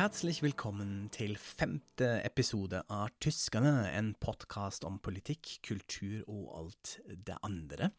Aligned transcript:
Herzlich 0.00 0.38
willkommen 0.40 1.10
til 1.12 1.34
femte 1.36 2.06
episode 2.24 2.78
av 2.88 3.10
Tyskerne, 3.20 3.90
en 3.92 4.14
podkast 4.16 4.86
om 4.88 4.94
politikk, 4.96 5.58
kultur 5.60 6.22
og 6.24 6.46
alt 6.56 6.92
det 7.26 7.36
andre. 7.44 7.90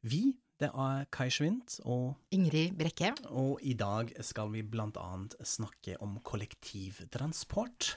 Vi, 0.00 0.30
det 0.56 0.70
er 0.72 1.02
Kai 1.12 1.26
Schwint 1.28 1.74
og 1.84 2.14
Ingrid 2.32 2.78
Brekke. 2.78 3.10
Og 3.36 3.60
i 3.60 3.74
dag 3.76 4.14
skal 4.24 4.48
vi 4.54 4.62
blant 4.64 4.96
annet 4.96 5.36
snakke 5.44 5.98
om 6.00 6.14
kollektivtransport. 6.24 7.90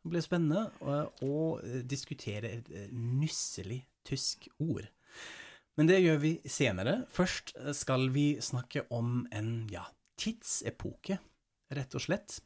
Det 0.00 0.14
blir 0.14 0.24
spennende 0.24 0.64
å, 0.80 0.96
å 1.20 1.36
diskutere 1.84 2.54
et 2.62 2.72
nusselig 2.96 3.82
tysk 4.08 4.48
ord. 4.56 4.88
Men 5.76 5.92
det 5.92 6.00
gjør 6.00 6.24
vi 6.24 6.32
senere. 6.48 7.02
Først 7.12 7.58
skal 7.76 8.08
vi 8.16 8.38
snakke 8.40 8.88
om 8.88 9.26
en 9.36 9.52
ja, 9.68 9.84
tidsepoke, 10.16 11.20
rett 11.76 12.00
og 12.00 12.08
slett. 12.08 12.40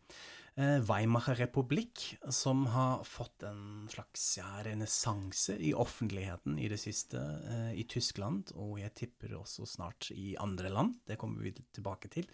Weimacher 0.59 1.39
republikk, 1.41 2.03
som 2.29 2.67
har 2.75 3.05
fått 3.07 3.47
en 3.49 3.89
slags 3.89 4.27
ja, 4.39 4.49
renessanse 4.67 5.55
i 5.57 5.71
offentligheten 5.73 6.59
i 6.59 6.69
det 6.69 6.81
siste 6.83 7.23
eh, 7.49 7.73
i 7.81 7.87
Tyskland, 7.89 8.53
og 8.59 8.77
jeg 8.83 8.93
tipper 8.99 9.39
også 9.39 9.69
snart 9.69 10.11
i 10.13 10.35
andre 10.43 10.73
land. 10.75 10.99
Det 11.09 11.17
kommer 11.21 11.47
vi 11.47 11.55
tilbake 11.73 12.11
til. 12.13 12.29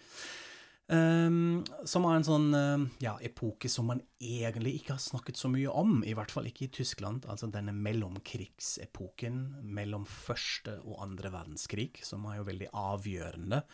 Um, 0.87 1.65
som 1.83 2.05
er 2.07 2.15
en 2.15 2.23
sånn 2.23 2.45
uh, 2.55 2.83
ja, 3.03 3.17
epoke 3.19 3.67
som 3.67 3.89
man 3.91 3.99
egentlig 4.23 4.77
ikke 4.77 4.93
har 4.93 5.01
snakket 5.03 5.35
så 5.35 5.49
mye 5.51 5.67
om, 5.67 5.97
i 6.07 6.13
hvert 6.15 6.31
fall 6.31 6.47
ikke 6.47 6.69
i 6.69 6.73
Tyskland. 6.79 7.27
Altså 7.27 7.49
denne 7.51 7.73
mellomkrigsepoken 7.75 9.41
mellom 9.67 10.07
første 10.07 10.77
og 10.85 11.01
andre 11.03 11.33
verdenskrig, 11.33 11.91
som 12.07 12.23
er 12.31 12.39
jo 12.39 12.47
veldig 12.47 12.71
avgjørende. 12.71 13.65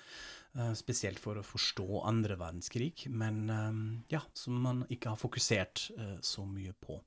Uh, 0.54 0.74
spesielt 0.78 1.18
for 1.18 1.40
å 1.40 1.46
forstå 1.46 2.04
andre 2.06 2.36
verdenskrig, 2.38 3.08
men 3.10 3.48
um, 3.50 3.80
ja, 4.14 4.20
som 4.38 4.60
man 4.62 4.84
ikke 4.94 5.10
har 5.10 5.18
fokusert 5.18 5.88
uh, 5.98 6.20
så 6.22 6.46
mye 6.46 6.76
på. 6.78 7.00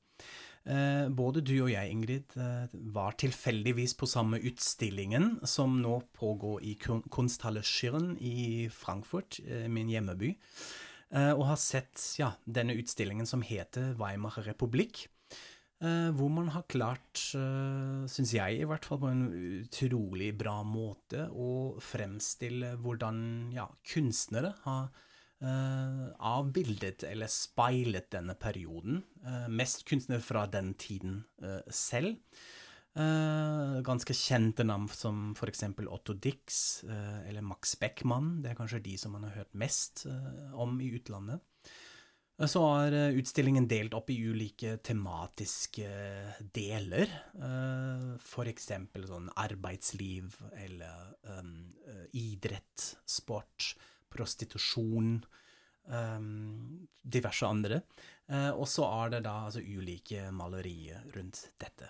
Eh, 0.66 1.08
både 1.14 1.44
du 1.46 1.54
og 1.60 1.70
jeg, 1.70 1.90
Ingrid, 1.94 2.32
eh, 2.42 2.72
var 2.90 3.14
tilfeldigvis 3.20 3.94
på 3.94 4.08
samme 4.10 4.40
utstillingen 4.42 5.36
som 5.46 5.78
nå 5.78 6.00
pågår 6.16 6.64
i 6.66 6.74
Kunsthalle 6.82 7.62
Schirn 7.62 8.16
i 8.18 8.66
Frankfurt, 8.74 9.38
eh, 9.46 9.68
min 9.68 9.88
hjemmeby, 9.88 10.34
og 11.06 11.44
har 11.46 11.56
sett 11.56 12.02
ja, 12.18 12.32
denne 12.44 12.74
utstillingen 12.74 13.28
som 13.30 13.40
heter 13.40 13.92
Weimar 13.94 14.34
Republikk. 14.42 15.04
Hvor 15.78 16.30
man 16.32 16.46
har 16.54 16.62
klart, 16.72 17.20
syns 17.20 18.30
jeg 18.32 18.62
i 18.62 18.64
hvert 18.64 18.86
fall 18.88 19.00
på 19.02 19.10
en 19.12 19.26
utrolig 19.60 20.30
bra 20.40 20.62
måte, 20.64 21.26
å 21.28 21.76
fremstille 21.84 22.70
hvordan 22.80 23.18
ja, 23.52 23.66
kunstnere 23.92 24.54
har 24.62 24.88
Uh, 25.36 26.14
avbildet 26.24 27.02
eller 27.04 27.28
speilet 27.28 28.06
denne 28.14 28.32
perioden. 28.40 29.02
Uh, 29.20 29.44
mest 29.52 29.82
kunstnere 29.84 30.24
fra 30.24 30.46
den 30.48 30.72
tiden 30.80 31.24
uh, 31.44 31.60
selv. 31.68 32.16
ganske 33.84 34.14
kjente 34.16 34.64
navn 34.64 34.86
som 34.88 35.34
f.eks. 35.36 35.66
Otto 35.92 36.14
Dix 36.16 36.80
eller 36.88 37.44
Max 37.44 37.74
Beckmann. 37.76 38.38
Det 38.40 38.48
er 38.48 38.56
kanskje 38.56 38.80
de 38.86 38.94
som 38.96 39.12
man 39.12 39.26
har 39.26 39.34
hørt 39.34 39.52
mest 39.52 40.06
om 40.54 40.78
i 40.80 40.88
utlandet. 40.96 41.42
Så 42.36 42.60
er 42.82 43.16
utstillingen 43.16 43.64
delt 43.68 43.94
opp 43.96 44.10
i 44.12 44.18
ulike 44.28 44.74
tematiske 44.84 45.88
deler. 46.52 47.08
F.eks. 48.20 48.68
sånn 49.08 49.30
arbeidsliv 49.40 50.36
eller 50.60 51.14
um, 51.32 51.54
idrett, 52.12 52.90
sport 53.08 53.70
prostitusjon, 54.12 55.14
um, 55.88 56.84
diverse 57.00 57.48
andre. 57.48 57.80
Og 58.58 58.66
så 58.68 58.84
er 58.84 59.16
det 59.16 59.24
da 59.24 59.38
altså 59.46 59.64
ulike 59.64 60.28
malerier 60.34 61.08
rundt 61.16 61.46
dette. 61.62 61.88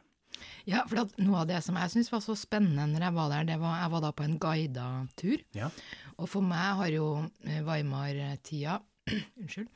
Ja, 0.67 0.83
for 0.89 1.07
noe 1.23 1.43
av 1.43 1.49
det 1.49 1.61
som 1.65 1.79
jeg 1.79 1.93
syntes 1.93 2.11
var 2.13 2.23
så 2.25 2.35
spennende 2.39 2.87
når 2.91 3.07
jeg 3.07 3.17
var 3.17 3.33
der, 3.33 3.47
det 3.49 3.59
var 3.63 3.79
jeg 3.81 3.93
var 3.95 4.03
da 4.05 4.11
på 4.17 4.27
en 4.27 4.37
guida 4.43 4.89
tur. 5.19 5.43
Ja. 5.57 5.71
Og 6.17 6.31
for 6.33 6.45
meg 6.45 6.81
har 6.81 6.93
jo 6.93 7.09
eh, 7.47 7.63
Weimar-tida 7.67 8.81
unnskyld, 9.41 9.71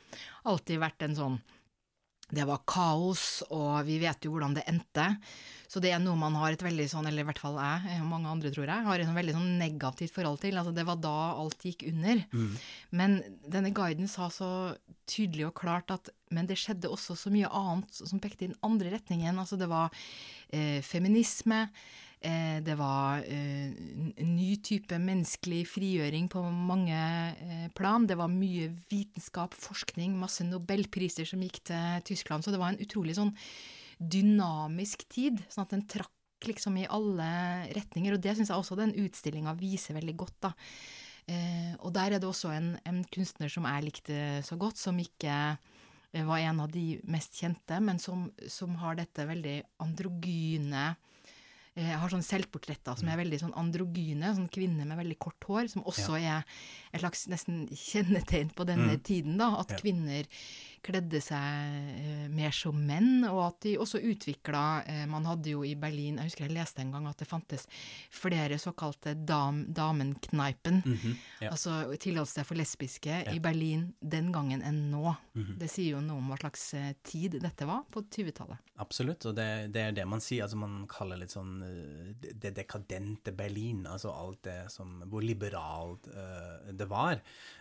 alltid 0.50 0.82
vært 0.82 1.08
en 1.08 1.18
sånn 1.18 1.40
det 2.30 2.46
var 2.46 2.62
kaos, 2.68 3.42
og 3.50 3.80
vi 3.88 3.96
vet 4.02 4.22
jo 4.22 4.34
hvordan 4.34 4.54
det 4.54 4.62
endte. 4.70 5.06
Så 5.70 5.80
det 5.82 5.92
er 5.94 6.00
noe 6.02 6.18
man 6.18 6.36
har 6.38 6.54
et 6.54 6.62
veldig 6.62 6.86
sånn, 6.90 7.06
eller 7.06 7.24
i 7.24 7.28
hvert 7.28 7.40
fall 7.42 7.58
jeg, 7.58 7.98
og 8.02 8.08
mange 8.10 8.30
andre 8.30 8.52
tror 8.54 8.70
jeg, 8.70 8.86
har 8.86 9.02
et 9.02 9.12
veldig 9.14 9.34
sånn 9.36 9.50
negativt 9.58 10.14
forhold 10.14 10.40
til. 10.42 10.58
Altså 10.58 10.74
det 10.74 10.84
var 10.86 10.98
da 11.02 11.14
alt 11.38 11.66
gikk 11.66 11.84
under. 11.90 12.22
Mm. 12.30 12.52
Men 12.98 13.16
denne 13.46 13.72
guiden 13.74 14.10
sa 14.10 14.30
så 14.34 14.50
tydelig 15.10 15.48
og 15.48 15.56
klart 15.62 15.90
at 15.94 16.12
men 16.30 16.46
det 16.46 16.58
skjedde 16.62 16.90
også 16.90 17.16
så 17.18 17.32
mye 17.34 17.50
annet 17.50 17.96
som 17.98 18.22
pekte 18.22 18.46
i 18.46 18.52
den 18.52 18.60
andre 18.66 18.94
retningen. 18.94 19.38
Altså 19.42 19.58
det 19.58 19.66
var 19.70 19.90
eh, 20.54 20.78
feminisme, 20.86 21.64
det 22.20 22.76
var 22.76 23.22
en 23.24 24.12
eh, 24.12 24.26
ny 24.28 24.50
type 24.60 24.96
menneskelig 25.00 25.62
frigjøring 25.72 26.28
på 26.28 26.42
mange 26.52 26.96
eh, 26.96 27.68
plan. 27.76 28.04
Det 28.04 28.18
var 28.20 28.28
mye 28.32 28.68
vitenskap, 28.90 29.56
forskning, 29.56 30.18
masse 30.20 30.44
nobelpriser 30.44 31.28
som 31.28 31.40
gikk 31.40 31.62
til 31.70 32.04
Tyskland. 32.12 32.44
Så 32.44 32.52
det 32.52 32.60
var 32.60 32.74
en 32.74 32.82
utrolig 32.84 33.16
sånn 33.16 33.32
dynamisk 34.00 35.06
tid, 35.12 35.40
sånn 35.48 35.64
at 35.64 35.74
den 35.76 35.86
trakk 35.88 36.12
liksom 36.44 36.76
i 36.80 36.88
alle 36.92 37.30
retninger. 37.76 38.16
Og 38.16 38.22
det 38.24 38.36
syns 38.36 38.52
jeg 38.52 38.60
også 38.60 38.76
den 38.76 38.96
utstillinga 39.00 39.56
viser 39.56 39.96
veldig 39.96 40.16
godt, 40.20 40.38
da. 40.48 40.54
og 41.84 41.92
der 41.92 42.14
er 42.16 42.20
det 42.20 42.26
også 42.26 42.48
en, 42.54 42.70
en 42.88 43.02
kunstner 43.12 43.52
som 43.52 43.68
jeg 43.68 43.84
likte 43.84 44.22
så 44.44 44.56
godt, 44.60 44.80
som 44.80 44.96
ikke 44.98 45.34
var 46.16 46.40
en 46.40 46.62
av 46.64 46.72
de 46.72 46.96
mest 47.12 47.36
kjente, 47.42 47.76
men 47.84 48.00
som, 48.00 48.24
som 48.48 48.72
har 48.80 48.96
dette 48.98 49.28
veldig 49.28 49.58
androgyne 49.84 50.88
eh, 51.78 51.92
har 52.00 52.12
sånn 52.12 52.24
selvportretter 52.24 52.98
som 52.98 53.10
er 53.10 53.20
veldig 53.20 53.40
sånn 53.42 53.54
androgyne, 53.58 54.34
sånn 54.36 54.50
kvinner 54.52 54.88
med 54.88 55.00
veldig 55.00 55.18
kort 55.22 55.48
hår, 55.48 55.70
som 55.72 55.86
også 55.88 56.18
ja. 56.20 56.40
er 56.40 56.90
et 56.90 57.02
slags 57.02 57.26
nesten 57.30 57.62
kjennetegn 57.70 58.50
på 58.56 58.66
denne 58.68 58.96
mm. 58.96 59.04
tiden, 59.06 59.38
da, 59.40 59.52
at 59.60 59.74
ja. 59.74 59.80
kvinner 59.80 60.28
kledde 60.84 61.20
seg 61.22 61.96
eh, 62.00 62.26
mer 62.32 62.54
som 62.56 62.76
menn, 62.76 63.24
og 63.28 63.40
at 63.44 63.58
de 63.66 63.74
også 63.80 64.00
utvikla 64.00 64.62
eh, 64.88 65.02
Man 65.10 65.26
hadde 65.28 65.52
jo 65.52 65.64
i 65.66 65.74
Berlin, 65.78 66.18
jeg 66.18 66.30
husker 66.30 66.46
jeg 66.46 66.56
leste 66.56 66.80
en 66.80 66.92
gang 66.94 67.08
at 67.10 67.20
det 67.20 67.28
fantes 67.28 67.66
flere 68.14 68.56
såkalte 68.60 69.14
dam, 69.14 69.66
Damenkneipen, 69.68 70.82
mm 70.84 70.96
-hmm. 70.96 71.16
ja. 71.40 71.50
altså 71.50 71.96
tillatelse 72.00 72.44
for 72.44 72.56
lesbiske 72.56 73.24
i 73.32 73.40
Berlin 73.40 73.92
den 74.00 74.32
gangen 74.32 74.62
enn 74.62 74.90
nå. 74.90 75.14
Mm 75.34 75.44
-hmm. 75.44 75.58
Det 75.58 75.70
sier 75.70 75.90
jo 75.90 76.00
noe 76.00 76.16
om 76.16 76.28
hva 76.30 76.38
slags 76.40 76.74
tid 77.02 77.40
dette 77.42 77.66
var 77.66 77.84
på 77.90 78.00
20-tallet. 78.02 78.58
Absolutt, 78.76 79.24
og 79.26 79.34
det, 79.34 79.72
det 79.72 79.80
er 79.80 79.92
det 79.92 80.06
man 80.06 80.20
sier, 80.20 80.42
altså 80.42 80.56
man 80.56 80.86
kaller 80.88 81.16
litt 81.16 81.30
sånn 81.30 81.59
Eh, 81.62 82.28
det 82.40 82.50
dekadente 82.56 83.32
Berlin, 83.32 83.86
altså 83.86 84.12
alt 84.12 84.42
det 84.44 84.58
som 84.72 85.00
Hvor 85.10 85.24
liberalt 85.24 86.08
uh, 86.12 86.70
det 86.72 86.86
var, 86.88 87.20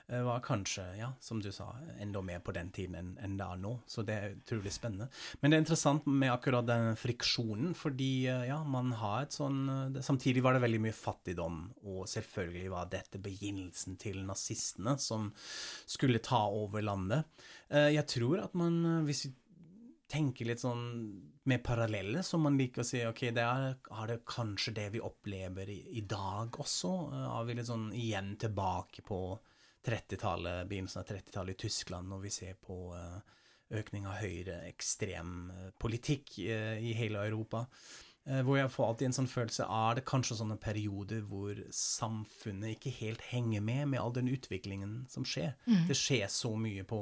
uh, 0.09 0.21
var 0.25 0.41
kanskje, 0.43 0.83
ja, 0.99 1.11
som 1.19 1.41
du 1.41 1.51
sa, 1.53 1.69
enda 2.01 2.21
mer 2.25 2.41
på 2.43 2.53
den 2.55 2.71
tiden 2.75 2.97
enn, 2.99 3.11
en 3.23 3.38
det 3.39 3.45
er 3.45 3.61
nå. 3.61 3.73
Så 3.88 4.03
det 4.07 4.15
er 4.15 4.35
utrolig 4.35 4.73
spennende. 4.75 5.09
Men 5.39 5.51
det 5.51 5.57
er 5.57 5.63
interessant 5.63 6.07
med 6.07 6.33
akkurat 6.33 6.67
den 6.67 6.93
friksjonen, 6.99 7.73
fordi 7.77 8.27
uh, 8.27 8.45
ja, 8.49 8.59
man 8.63 8.93
har 8.99 9.27
et 9.27 9.35
sånn 9.35 9.59
Samtidig 10.03 10.41
var 10.43 10.55
det 10.55 10.63
veldig 10.63 10.79
mye 10.83 10.95
fattigdom, 10.95 11.59
og 11.88 12.07
selvfølgelig 12.09 12.71
var 12.71 12.89
dette 12.91 13.19
begynnelsen 13.21 13.97
til 13.99 14.21
nazistene 14.27 14.95
som 15.01 15.29
skulle 15.89 16.21
ta 16.24 16.41
over 16.47 16.83
landet. 16.83 17.27
jeg 17.69 18.06
tror 18.09 18.44
at 18.44 18.56
man, 18.57 19.03
hvis 19.06 19.25
vi 19.27 19.33
tenke 20.09 20.45
litt 20.47 20.61
sånn 20.63 20.83
med 21.50 21.63
parallelle, 21.65 22.23
som 22.25 22.44
man 22.45 22.57
liker 22.57 22.83
å 22.83 22.88
si. 22.88 23.01
Ok, 23.07 23.27
det 23.35 23.45
er, 23.45 23.77
er 23.77 24.09
det 24.09 24.19
kanskje 24.29 24.73
det 24.77 24.88
vi 24.95 25.03
opplever 25.06 25.69
i, 25.69 25.79
i 26.01 26.03
dag 26.09 26.59
også? 26.61 26.94
Er 27.21 27.47
vi 27.47 27.57
litt 27.59 27.69
sånn 27.69 27.89
igjen 27.95 28.33
tilbake 28.41 29.06
på 29.06 29.21
30-tallet, 29.85 30.67
begynnelsen 30.69 31.03
av 31.03 31.09
30-tallet 31.09 31.56
i 31.56 31.61
Tyskland, 31.67 32.09
når 32.11 32.25
vi 32.25 32.33
ser 32.33 32.59
på 32.61 32.77
uh, 32.91 33.17
økning 33.79 34.09
av 34.09 34.19
høyre 34.19 34.59
ekstrem 34.67 35.33
uh, 35.53 35.65
politikk 35.79 36.39
i 36.44 36.94
hele 36.97 37.25
Europa? 37.29 37.65
Hvor 38.29 38.59
jeg 38.59 38.69
får 38.69 38.85
alltid 38.85 39.07
en 39.07 39.15
sånn 39.15 39.29
følelse 39.31 39.65
Er 39.73 39.95
det 39.97 40.03
kanskje 40.05 40.35
sånne 40.38 40.57
perioder 40.62 41.23
hvor 41.25 41.55
samfunnet 41.73 42.75
ikke 42.75 42.91
helt 43.00 43.23
henger 43.31 43.63
med 43.63 43.88
med 43.89 44.01
all 44.03 44.12
den 44.13 44.29
utviklingen 44.29 45.07
som 45.09 45.25
skjer? 45.25 45.55
Mm. 45.65 45.88
Det 45.88 45.97
skjer 45.97 46.27
så 46.29 46.51
mye 46.59 46.83
på 46.85 47.00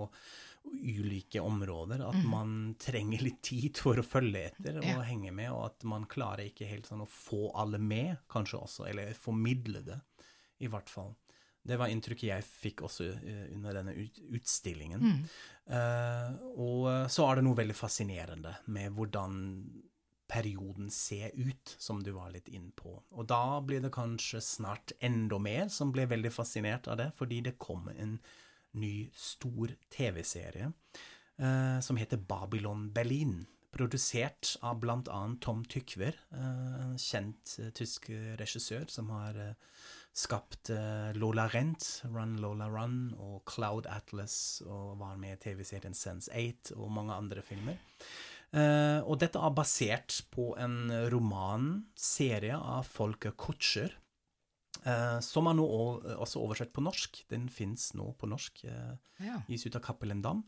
ulike 0.72 1.42
områder 1.44 2.02
at 2.08 2.18
mm. 2.18 2.30
man 2.30 2.52
trenger 2.80 3.24
litt 3.24 3.42
tid 3.46 3.80
for 3.80 4.00
å 4.00 4.06
følge 4.06 4.48
etter 4.50 4.80
og 4.82 4.88
ja. 4.88 5.02
henge 5.08 5.32
med, 5.36 5.52
og 5.54 5.66
at 5.70 5.88
man 5.90 6.08
klarer 6.10 6.48
ikke 6.48 6.70
helt 6.70 6.90
sånn 6.90 7.06
å 7.06 7.10
få 7.12 7.52
alle 7.58 7.80
med, 7.82 8.24
kanskje 8.32 8.62
også, 8.62 8.88
eller 8.92 9.18
formidle 9.18 9.84
det, 9.88 10.00
i 10.64 10.72
hvert 10.72 10.90
fall. 10.92 11.14
Det 11.68 11.76
var 11.80 11.92
inntrykket 11.92 12.30
jeg 12.30 12.48
fikk 12.48 12.86
også 12.88 13.10
uh, 13.12 13.46
under 13.52 13.82
denne 13.82 13.94
ut 13.98 14.22
utstillingen. 14.38 15.04
Mm. 15.04 15.20
Uh, 15.68 16.38
og 16.64 16.86
så 17.12 17.26
er 17.28 17.40
det 17.40 17.44
noe 17.44 17.60
veldig 17.60 17.76
fascinerende 17.76 18.54
med 18.72 18.96
hvordan 18.96 19.42
perioden 20.28 20.90
ser 20.92 21.32
ut, 21.36 21.76
som 21.80 22.04
du 22.04 22.12
var 22.16 22.32
litt 22.32 22.50
inn 22.52 22.72
på. 22.76 22.98
Og 23.16 23.28
da 23.28 23.60
blir 23.64 23.84
det 23.84 23.94
kanskje 23.96 24.42
snart 24.44 24.92
enda 25.00 25.40
mer 25.40 25.72
som 25.72 25.94
blir 25.96 26.10
veldig 26.12 26.32
fascinert 26.36 26.88
av 26.92 27.00
det, 27.00 27.12
fordi 27.20 27.42
det 27.46 27.58
kommer 27.60 27.96
en 27.96 28.18
ny, 28.80 29.10
stor 29.14 29.74
TV-serie 29.94 30.72
eh, 31.38 31.80
som 31.82 32.00
heter 32.00 32.18
Babylon 32.18 32.90
Berlin. 32.94 33.46
Produsert 33.72 34.56
av 34.66 34.82
annet 34.90 35.42
Tom 35.42 35.66
Tykver, 35.66 36.16
eh, 36.34 36.96
kjent 36.98 37.58
eh, 37.60 37.74
tysk 37.76 38.10
regissør 38.40 38.88
som 38.90 39.12
har 39.14 39.38
eh, 39.38 39.54
skapt 40.18 40.72
eh, 40.74 41.12
Lola 41.14 41.48
Rent, 41.48 41.86
Run 42.10 42.38
Lola 42.42 42.70
Run, 42.72 43.14
og 43.20 43.44
Cloud 43.50 43.86
Atlas, 43.92 44.64
og 44.66 44.98
var 45.02 45.20
med 45.22 45.36
i 45.36 45.42
TV-serien 45.44 45.94
Sense 45.94 46.32
8 46.34 46.78
og 46.78 46.90
mange 46.96 47.14
andre 47.14 47.44
filmer. 47.46 47.78
Eh, 48.56 49.00
og 49.04 49.20
dette 49.22 49.40
er 49.44 49.54
basert 49.54 50.22
på 50.34 50.54
en 50.58 50.90
romanserie 51.12 52.58
av 52.58 52.88
Folke 52.90 53.36
Kutscher, 53.38 53.92
eh, 53.92 54.07
som 55.26 55.50
er 55.50 55.58
nå 55.58 55.68
også 56.18 56.42
oversett 56.44 56.74
på 56.76 56.84
norsk. 56.86 57.24
Den 57.32 57.48
fins 57.52 57.92
nå 57.98 58.12
på 58.20 58.30
norsk, 58.30 58.64
eh, 58.66 58.96
Ja. 59.26 59.42
gis 59.48 59.66
ut 59.66 59.76
av 59.76 59.82
Cappelen 59.82 60.22
Dam. 60.22 60.44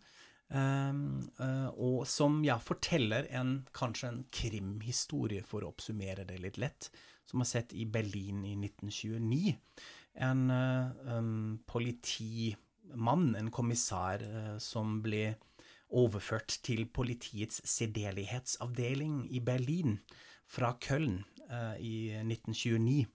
Um, 0.52 1.30
eh, 1.40 1.68
og 1.78 2.08
som 2.10 2.44
ja, 2.44 2.58
forteller 2.58 3.28
en, 3.38 3.68
kanskje 3.72 4.08
en 4.08 4.24
krimhistorie, 4.34 5.44
for 5.46 5.62
å 5.62 5.70
oppsummere 5.70 6.26
det 6.26 6.40
litt 6.42 6.58
lett, 6.58 6.90
som 7.30 7.44
er 7.44 7.46
sett 7.46 7.74
i 7.78 7.86
Berlin 7.86 8.42
i 8.46 8.56
1929. 8.56 9.54
En 10.16 10.50
eh, 10.50 11.14
um, 11.14 11.60
politimann, 11.70 13.36
en 13.38 13.52
kommissær, 13.54 14.26
eh, 14.26 14.58
som 14.58 15.04
ble 15.06 15.36
overført 15.90 16.60
til 16.66 16.86
politiets 16.86 17.62
sedelighetsavdeling 17.66 19.28
i 19.30 19.42
Berlin 19.42 20.00
fra 20.50 20.74
Köln 20.82 21.24
eh, 21.50 21.76
i 21.78 21.96
1929 22.24 23.00
eh, 23.02 23.08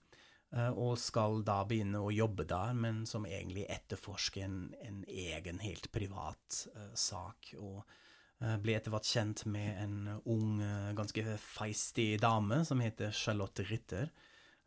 og 0.53 0.99
skal 1.01 1.43
da 1.43 1.65
begynne 1.67 1.99
å 1.99 2.11
jobbe 2.13 2.43
der, 2.47 2.73
men 2.77 3.05
som 3.09 3.25
egentlig 3.27 3.65
etterforsker 3.71 4.43
en, 4.45 4.73
en 4.85 5.03
egen, 5.09 5.59
helt 5.59 5.91
privat 5.91 6.67
uh, 6.75 6.93
sak. 6.95 7.53
Og 7.59 7.83
uh, 7.83 8.57
ble 8.63 8.73
etter 8.77 8.91
hvert 8.93 9.05
kjent 9.09 9.45
med 9.51 9.83
en 9.83 10.07
ung, 10.23 10.61
uh, 10.61 10.93
ganske 10.95 11.37
feistig 11.41 12.21
dame 12.23 12.65
som 12.67 12.79
heter 12.79 13.11
Charlotte 13.11 13.63
Ritter. 13.67 14.09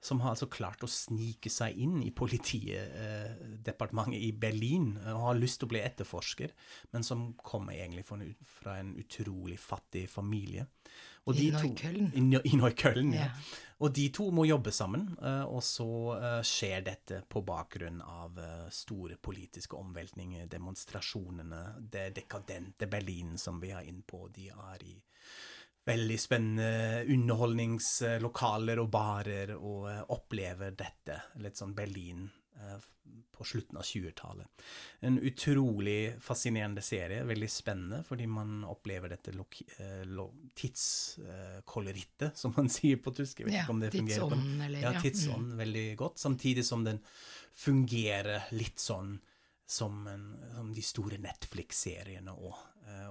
Som 0.00 0.20
har 0.22 0.30
altså 0.30 0.46
klart 0.46 0.84
å 0.86 0.88
snike 0.90 1.50
seg 1.50 1.74
inn 1.82 2.02
i 2.06 2.12
politidepartementet 2.14 4.22
i 4.22 4.30
Berlin 4.30 4.94
eh, 5.00 5.10
og 5.10 5.24
har 5.24 5.34
lyst 5.40 5.58
til 5.58 5.66
å 5.66 5.72
bli 5.72 5.82
etterforsker, 5.82 6.54
men 6.94 7.02
som 7.02 7.34
kommer 7.42 7.74
egentlig 7.74 8.06
fra 8.06 8.14
en, 8.20 8.30
fra 8.46 8.78
en 8.78 8.94
utrolig 9.02 9.58
fattig 9.58 10.06
familie. 10.12 10.70
Og 11.26 11.34
I 11.34 11.50
Neukölln. 11.50 12.14
I, 12.14 12.22
i 12.46 12.54
Neukölln, 12.60 13.10
ja. 13.16 13.26
Ja. 13.26 13.34
Og 13.78 13.92
de 13.94 14.08
to 14.10 14.24
må 14.34 14.42
jobbe 14.48 14.72
sammen, 14.74 15.04
eh, 15.22 15.44
og 15.46 15.62
så 15.62 15.90
eh, 16.16 16.40
skjer 16.46 16.82
dette 16.88 17.20
på 17.30 17.44
bakgrunn 17.46 18.00
av 18.02 18.40
eh, 18.42 18.64
store 18.74 19.18
politiske 19.22 19.78
omveltninger, 19.78 20.48
demonstrasjonene, 20.50 21.62
det 21.78 22.08
dekadente 22.16 22.88
Berlin 22.90 23.36
som 23.38 23.60
vi 23.62 23.70
er 23.70 23.86
inne 23.86 24.02
på. 24.02 24.24
De 24.34 24.48
er 24.50 24.82
i 24.82 24.96
veldig 25.88 26.18
spennende 26.20 27.04
underholdningslokaler 27.14 28.82
og 28.82 28.90
barer 28.92 29.54
og 29.56 29.86
opplever 30.12 30.74
dette, 30.76 31.22
litt 31.40 31.56
sånn 31.56 31.76
Berlin 31.78 32.26
på 33.38 33.44
slutten 33.44 33.78
av 33.78 33.82
20-tallet. 33.82 34.46
En 35.00 35.18
utrolig 35.18 36.14
fascinerende 36.20 36.82
serie, 36.82 37.22
veldig 37.24 37.50
spennende, 37.50 38.02
fordi 38.06 38.26
man 38.26 38.64
opplever 38.66 39.12
dette 39.12 39.30
eh, 39.30 40.24
tidskoloritet, 40.58 42.36
som 42.38 42.54
man 42.56 42.68
sier 42.78 42.98
på 43.02 43.14
tysk. 43.14 43.40
Jeg 43.40 43.50
vet 43.50 43.54
Ja, 43.54 43.62
ikke 43.62 43.76
om 43.76 43.82
det 43.84 43.92
fungerer 43.94 44.20
på 44.24 44.30
tidsånden, 44.34 44.60
eller 44.66 44.82
ja, 44.82 44.92
ja. 44.96 45.02
tidsånd 45.06 45.54
veldig 45.62 45.86
godt, 46.02 46.18
samtidig 46.18 46.66
som 46.66 46.84
den 46.84 46.98
fungerer 47.58 48.50
litt 48.54 48.82
sånn 48.82 49.18
som, 49.68 50.00
en, 50.08 50.26
som 50.56 50.72
de 50.74 50.84
store 50.84 51.20
Netflix-seriene 51.22 52.34
òg. 52.34 52.56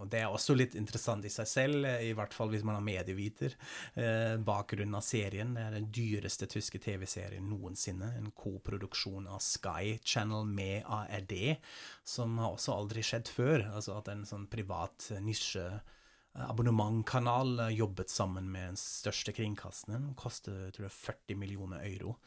Og 0.02 0.08
det 0.12 0.22
er 0.22 0.32
også 0.34 0.56
litt 0.58 0.76
interessant 0.78 1.26
i 1.26 1.32
seg 1.32 1.50
selv, 1.50 1.86
eh, 1.86 2.08
i 2.10 2.14
hvert 2.18 2.34
fall 2.34 2.50
hvis 2.54 2.64
man 2.66 2.78
har 2.78 2.86
medieviter. 2.86 3.54
Eh, 3.94 4.38
bakgrunnen 4.42 4.98
av 4.98 5.06
serien 5.06 5.56
er 5.60 5.76
den 5.76 5.90
dyreste 5.94 6.48
tyske 6.50 6.82
TV-serien 6.84 7.46
noensinne. 7.50 8.14
En 8.18 8.32
koproduksjon 8.32 9.30
av 9.30 9.42
Sky 9.44 9.98
Channel 10.04 10.50
med 10.50 10.84
ARD, 10.86 11.36
som 12.04 12.38
har 12.42 12.56
også 12.56 12.76
aldri 12.78 13.06
skjedd 13.06 13.30
før. 13.32 13.68
Altså 13.74 13.98
at 14.00 14.10
en 14.14 14.26
sånn 14.28 14.50
privat 14.52 15.12
eh, 15.14 15.22
nisje 15.24 15.68
abonnementkanal 16.38 17.60
eh, 17.60 17.76
jobbet 17.78 18.10
sammen 18.10 18.52
med 18.52 18.72
den 18.72 18.80
største 18.82 19.34
kringkasteren. 19.34 20.12
Koster 20.20 20.70
tror 20.76 20.88
jeg, 20.88 20.98
40 20.98 21.42
millioner 21.42 21.86
euro, 21.88 22.18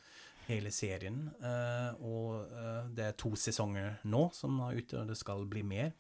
hele 0.50 0.73
serien. 0.75 1.25
Eh, 1.41 2.02
og 2.06 2.50
eh, 2.50 2.87
det 2.97 3.06
er 3.06 3.19
to 3.19 3.35
sesonger 3.38 4.00
nå 4.11 4.26
som 4.37 4.61
er 4.67 4.81
ute, 4.81 5.00
og 5.00 5.11
det 5.11 5.19
skal 5.20 5.47
bli 5.50 5.62
mer. 5.67 5.93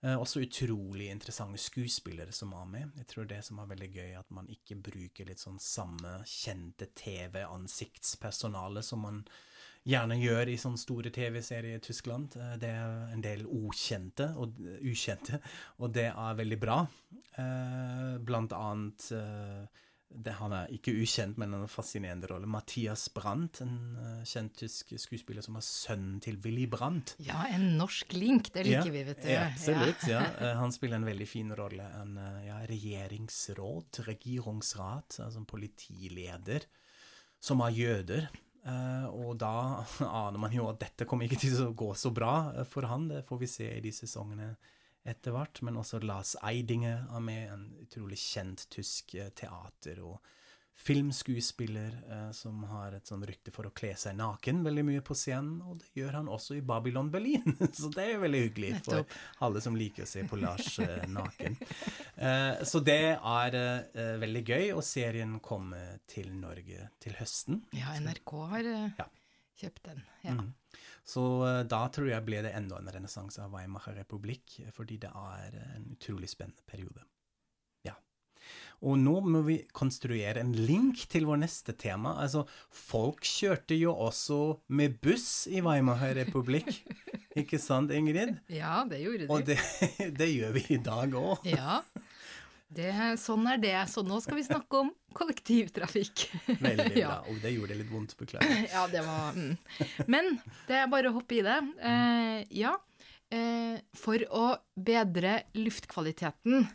Eh, 0.00 0.16
også 0.16 0.42
utrolig 0.44 1.10
interessante 1.12 1.60
skuespillere 1.60 2.32
som 2.32 2.54
er 2.56 2.66
med. 2.72 2.96
Jeg 3.02 3.10
tror 3.12 3.28
det 3.30 3.42
som 3.46 3.60
er 3.60 3.70
veldig 3.74 3.90
gøy, 3.92 4.10
at 4.18 4.32
man 4.34 4.48
ikke 4.52 4.80
bruker 4.80 5.28
litt 5.28 5.42
sånn 5.42 5.60
samme 5.62 6.20
kjente 6.28 6.90
TV-ansiktspersonale 7.02 8.84
som 8.86 9.04
man 9.06 9.22
gjerne 9.88 10.18
gjør 10.20 10.50
i 10.52 10.58
sånne 10.60 10.80
store 10.80 11.12
TV-serier 11.14 11.78
i 11.78 11.84
Tyskland. 11.84 12.34
Det 12.60 12.68
er 12.68 13.14
en 13.14 13.22
del 13.24 13.46
okjente 13.48 14.26
og 14.36 14.58
ukjente, 14.84 15.40
og 15.80 15.94
det 15.96 16.10
er 16.12 16.36
veldig 16.36 16.58
bra. 16.60 16.82
Blant 18.20 18.52
annet 18.52 19.06
det, 20.10 20.32
Han 20.40 20.52
er 20.52 20.70
ikke 20.74 20.92
ukjent, 20.98 21.38
men 21.38 21.54
en 21.54 21.68
fascinerende 21.70 22.26
rolle. 22.30 22.48
Mathias 22.50 23.06
Brandt, 23.14 23.60
en 23.62 23.76
eh, 24.00 24.24
kjent 24.26 24.56
tysk 24.58 24.92
skuespiller 24.98 25.44
som 25.46 25.54
har 25.58 25.64
sønnen 25.66 26.18
til 26.24 26.38
Willy 26.44 26.66
Brandt. 26.70 27.14
ja, 27.22 27.44
en 27.54 27.76
norsk 27.78 28.12
link, 28.18 28.50
det 28.54 28.66
liker 28.66 28.90
vi, 28.90 29.04
vet 29.06 29.22
du. 29.22 29.28
Ja, 29.30 29.46
absolutt. 29.52 30.02
Ja. 30.10 30.24
Eh, 30.40 30.56
Han 30.58 30.74
spiller 30.74 30.98
en 30.98 31.06
veldig 31.08 31.28
fin 31.30 31.54
rolle. 31.56 31.86
En 32.02 32.18
eh, 32.18 32.40
ja, 32.48 32.58
regjeringsråd, 32.70 34.02
regierungsrat, 34.10 35.20
altså 35.22 35.40
en 35.44 35.48
politileder, 35.48 36.66
som 37.40 37.62
er 37.64 37.76
jøder. 37.78 38.30
Og 39.16 39.38
da 39.40 39.54
aner 40.04 40.36
man 40.42 40.52
jo 40.52 40.66
at 40.68 40.82
dette 40.82 41.06
kommer 41.08 41.24
ikke 41.24 41.38
til 41.40 41.54
å 41.64 41.70
gå 41.72 41.94
så 41.96 42.10
bra 42.12 42.64
for 42.68 42.84
han. 42.90 43.06
Det 43.08 43.22
får 43.28 43.40
vi 43.40 43.48
se 43.48 43.70
i 43.78 43.80
de 43.80 43.92
sesongene 43.94 44.50
etter 45.08 45.32
hvert. 45.36 45.62
Men 45.62 45.76
også 45.80 46.02
Lars 46.04 46.36
Eidinger 46.42 47.06
er 47.10 47.20
med, 47.24 47.48
en 47.54 47.64
utrolig 47.84 48.18
kjent 48.20 48.66
tysk 48.72 49.14
eh, 49.14 49.30
teater- 49.36 50.02
og 50.04 50.20
filmskuespiller 50.80 51.92
eh, 52.10 52.30
som 52.32 52.62
har 52.70 52.94
et 52.96 53.06
sånn 53.08 53.20
rykte 53.28 53.52
for 53.52 53.68
å 53.68 53.72
kle 53.76 53.90
seg 54.00 54.14
naken 54.16 54.62
veldig 54.64 54.84
mye 54.88 55.02
på 55.04 55.12
scenen, 55.18 55.58
og 55.68 55.76
det 55.82 55.90
gjør 56.00 56.16
han 56.16 56.30
også 56.32 56.56
i 56.56 56.62
Babylon 56.64 57.10
Berlin. 57.12 57.44
så 57.76 57.90
det 57.92 58.06
er 58.06 58.14
jo 58.14 58.22
veldig 58.22 58.40
hyggelig 58.46 58.70
for 58.86 59.16
alle 59.44 59.60
som 59.64 59.76
liker 59.76 60.06
å 60.06 60.08
se 60.08 60.24
på 60.30 60.38
Lars 60.40 60.78
eh, 60.80 61.04
naken. 61.12 61.58
Eh, 62.16 62.62
så 62.64 62.80
det 62.86 62.96
er 63.18 63.58
eh, 63.60 64.14
veldig 64.22 64.44
gøy, 64.48 64.66
og 64.78 64.80
serien 64.86 65.36
kommer 65.44 65.98
til 66.08 66.32
Norge 66.40 66.88
til 67.02 67.18
høsten. 67.20 67.60
Ja, 67.76 67.92
NRK 68.00 68.34
har 68.54 68.72
eh, 68.72 68.88
Ja. 69.02 69.08
kjøpt 69.60 69.84
den. 69.90 70.02
Ja. 70.24 70.38
Mm. 70.40 70.48
Så 71.06 71.22
eh, 71.46 71.62
da 71.68 71.84
tror 71.92 72.10
jeg 72.10 72.26
ble 72.26 72.42
det 72.44 72.52
enda 72.56 72.80
en 72.80 72.90
renessanse 72.92 73.40
av 73.42 73.54
Weimarer 73.54 73.98
republikk, 74.02 74.60
eh, 74.64 74.74
fordi 74.74 75.00
det 75.02 75.10
er 75.10 75.56
eh, 75.58 75.72
en 75.78 75.88
utrolig 75.94 76.30
spennende 76.30 76.62
periode. 76.68 77.02
Ja. 77.86 77.96
Og 78.86 78.98
nå 79.00 79.16
må 79.24 79.42
vi 79.46 79.58
konstruere 79.76 80.42
en 80.42 80.52
link 80.56 81.02
til 81.12 81.26
vår 81.28 81.42
neste 81.42 81.74
tema. 81.78 82.16
Altså, 82.22 82.44
folk 82.70 83.26
kjørte 83.26 83.78
jo 83.78 83.94
også 83.96 84.40
med 84.76 85.00
buss 85.02 85.48
i 85.50 85.64
Weimarer 85.64 86.14
republikk, 86.22 86.70
ikke 87.42 87.60
sant, 87.62 87.92
Ingrid? 87.94 88.36
ja, 88.52 88.80
det 88.88 89.02
gjorde 89.02 89.26
de. 89.26 89.32
Og 89.32 89.44
det, 89.48 89.58
det 90.20 90.30
gjør 90.30 90.56
vi 90.60 90.66
i 90.76 90.82
dag 90.84 91.18
òg. 91.18 91.50
Ja, 91.50 91.80
det, 92.70 92.92
sånn 93.18 93.48
er 93.50 93.58
det. 93.58 93.76
Så 93.90 94.04
nå 94.06 94.20
skal 94.22 94.38
vi 94.38 94.44
snakke 94.46 94.82
om 94.84 94.92
kollektivtrafikk. 95.16 96.28
Veldig 96.66 96.86
bra. 96.92 97.00
Ja. 97.00 97.16
Og 97.30 97.40
det 97.42 97.54
gjorde 97.56 97.74
det 97.74 97.80
litt 97.82 97.90
vondt, 97.90 98.14
beklager. 98.18 98.60
Ja, 98.74 98.84
det 98.90 99.02
var 99.06 99.34
mm. 99.34 99.56
Men 100.10 100.36
det 100.68 100.78
er 100.78 100.92
bare 100.92 101.10
å 101.10 101.16
hoppe 101.18 101.40
i 101.40 101.44
det. 101.46 101.58
Eh, 101.90 102.36
ja. 102.60 102.76
Eh, 103.30 103.80
for 103.98 104.22
å 104.34 104.44
bedre 104.74 105.40
luftkvaliteten 105.58 106.66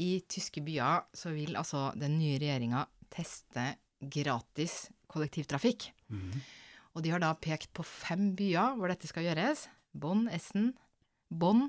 i 0.00 0.12
tyske 0.28 0.62
byer, 0.64 1.08
så 1.16 1.32
vil 1.32 1.56
altså 1.60 1.90
den 1.98 2.18
nye 2.20 2.38
regjeringa 2.40 2.84
teste 3.12 3.74
gratis 4.00 4.86
kollektivtrafikk. 5.10 5.90
Mhm. 6.12 6.40
Og 6.90 7.04
de 7.04 7.12
har 7.14 7.22
da 7.22 7.30
pekt 7.38 7.70
på 7.76 7.84
fem 7.86 8.32
byer 8.34 8.74
hvor 8.76 8.90
dette 8.90 9.06
skal 9.06 9.22
gjøres. 9.28 9.68
Bonn, 9.94 10.24
Essen, 10.34 10.72
Bonn, 11.30 11.68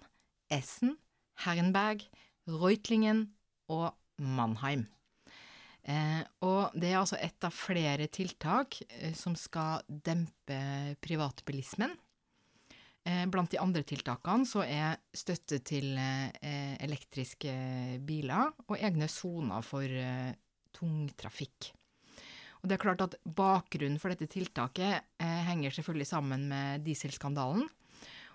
Essen, 0.50 0.96
Herrenberg, 1.44 2.08
Reutlingen 2.50 3.28
og 3.72 3.88
Mannheim. 4.22 4.86
Eh, 5.82 6.22
og 6.46 6.76
det 6.78 6.92
er 6.92 7.00
altså 7.00 7.18
ett 7.18 7.42
av 7.48 7.56
flere 7.56 8.06
tiltak 8.14 8.78
eh, 8.86 9.16
som 9.18 9.34
skal 9.40 9.82
dempe 9.88 10.60
privatbilismen. 11.02 11.96
Eh, 13.02 13.26
blant 13.34 13.50
de 13.50 13.58
andre 13.58 13.82
tiltakene 13.88 14.46
så 14.46 14.62
er 14.62 15.00
støtte 15.18 15.58
til 15.66 15.96
eh, 15.98 16.78
elektriske 16.86 17.54
biler 18.06 18.54
og 18.68 18.78
egne 18.78 19.10
soner 19.10 19.66
for 19.66 19.90
eh, 19.90 20.34
tungtrafikk. 20.78 21.72
Og 22.62 22.70
det 22.70 22.78
er 22.78 22.84
klart 22.84 23.02
at 23.02 23.18
Bakgrunnen 23.26 23.98
for 23.98 24.14
dette 24.14 24.30
tiltaket 24.30 25.02
eh, 25.18 25.40
henger 25.50 25.74
selvfølgelig 25.74 26.12
sammen 26.12 26.46
med 26.52 26.86
dieselskandalen. 26.86 27.66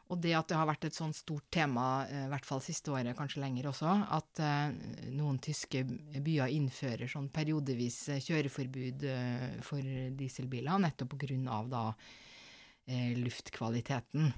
Og 0.07 0.21
det 0.23 0.37
at 0.39 0.47
det 0.51 0.59
har 0.59 0.69
vært 0.69 0.87
et 0.87 0.95
sånn 0.95 1.15
stort 1.17 1.49
tema, 1.51 2.07
eh, 2.07 2.27
i 2.29 2.31
hvert 2.31 2.47
fall 2.47 2.63
siste 2.63 2.93
året, 2.95 3.17
kanskje 3.19 3.43
lenger 3.43 3.71
også, 3.73 3.95
at 4.15 4.43
eh, 4.45 5.11
noen 5.17 5.41
tyske 5.43 5.83
byer 6.23 6.53
innfører 6.55 7.11
sånn 7.11 7.27
periodevis 7.35 7.99
eh, 8.15 8.23
kjøreforbud 8.23 9.07
for 9.67 9.95
dieselbiler, 10.21 10.79
nettopp 10.83 11.15
på 11.15 11.23
grunn 11.27 11.51
av 11.51 11.71
da 11.73 11.85
luftkvaliteten. 13.19 14.29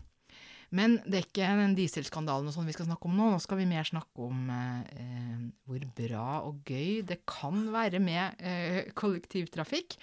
Men 0.77 0.99
det 1.09 1.17
er 1.17 1.25
ikke 1.25 1.53
den 1.63 1.77
dieselskandalen 1.79 2.51
og 2.51 2.55
sånn 2.55 2.69
vi 2.69 2.75
skal 2.77 2.89
snakke 2.91 3.09
om 3.09 3.17
nå. 3.17 3.31
Nå 3.33 3.39
skal 3.41 3.61
vi 3.63 3.69
mer 3.71 3.89
snakke 3.89 4.27
om 4.27 4.51
eh, 4.53 5.47
hvor 5.69 5.87
bra 5.97 6.27
og 6.45 6.61
gøy 6.69 7.01
det 7.09 7.23
kan 7.29 7.71
være 7.73 8.03
med 8.05 8.43
eh, 8.45 8.91
kollektivtrafikk. 8.99 9.97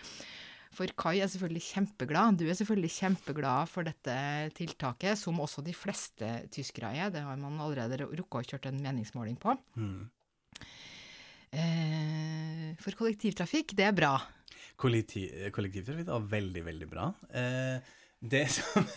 For 0.75 0.91
Kai 0.99 1.19
er 1.23 1.29
selvfølgelig 1.31 1.63
kjempeglad. 1.69 2.39
Du 2.41 2.45
er 2.49 2.57
selvfølgelig 2.57 2.91
kjempeglad 2.97 3.71
for 3.71 3.87
dette 3.87 4.15
tiltaket, 4.57 5.15
som 5.19 5.39
også 5.39 5.63
de 5.65 5.75
fleste 5.75 6.31
tyskere 6.53 6.91
er. 6.95 7.13
Det 7.13 7.23
har 7.23 7.39
man 7.39 7.59
allerede 7.63 8.01
rukket 8.03 8.41
å 8.41 8.45
kjørt 8.51 8.69
en 8.71 8.81
meningsmåling 8.83 9.39
på. 9.39 9.55
Mm. 9.79 10.05
Eh, 11.55 12.71
for 12.83 12.97
kollektivtrafikk, 12.99 13.75
det 13.77 13.87
er 13.87 13.95
bra. 13.95 14.15
Kollektiv, 14.75 15.31
kollektivtrafikk 15.55 16.11
er 16.11 16.31
veldig, 16.33 16.65
veldig 16.65 16.89
bra. 16.91 17.11
Eh, 17.31 17.93
det 18.25 18.45
som, 18.55 18.87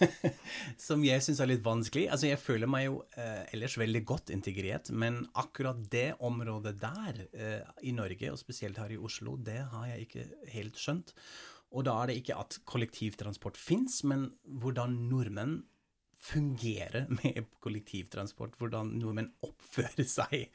som 0.80 1.04
jeg 1.04 1.22
syns 1.24 1.42
er 1.42 1.50
litt 1.50 1.64
vanskelig 1.64 2.06
Altså, 2.08 2.30
jeg 2.30 2.40
føler 2.40 2.70
meg 2.70 2.86
jo 2.86 3.00
eh, 3.18 3.44
ellers 3.54 3.76
veldig 3.80 4.02
godt 4.08 4.32
integrert, 4.34 4.90
men 4.90 5.20
akkurat 5.38 5.80
det 5.92 6.12
området 6.24 6.74
der 6.80 7.22
eh, 7.28 7.70
i 7.86 7.94
Norge, 7.96 8.32
og 8.32 8.40
spesielt 8.40 8.80
her 8.80 8.94
i 8.94 9.00
Oslo, 9.00 9.36
det 9.36 9.60
har 9.72 9.88
jeg 9.92 10.08
ikke 10.08 10.26
helt 10.54 10.80
skjønt. 10.80 11.14
Og 11.76 11.84
da 11.84 11.98
er 12.00 12.10
det 12.10 12.20
ikke 12.22 12.38
at 12.40 12.60
kollektivtransport 12.68 13.58
fins, 13.60 14.00
men 14.08 14.30
hvordan 14.60 14.94
nordmenn 15.10 15.60
fungerer 16.18 17.06
med 17.20 17.46
kollektivtransport, 17.62 18.56
hvordan 18.58 18.96
nordmenn 18.98 19.30
oppfører 19.46 20.06
seg 20.08 20.50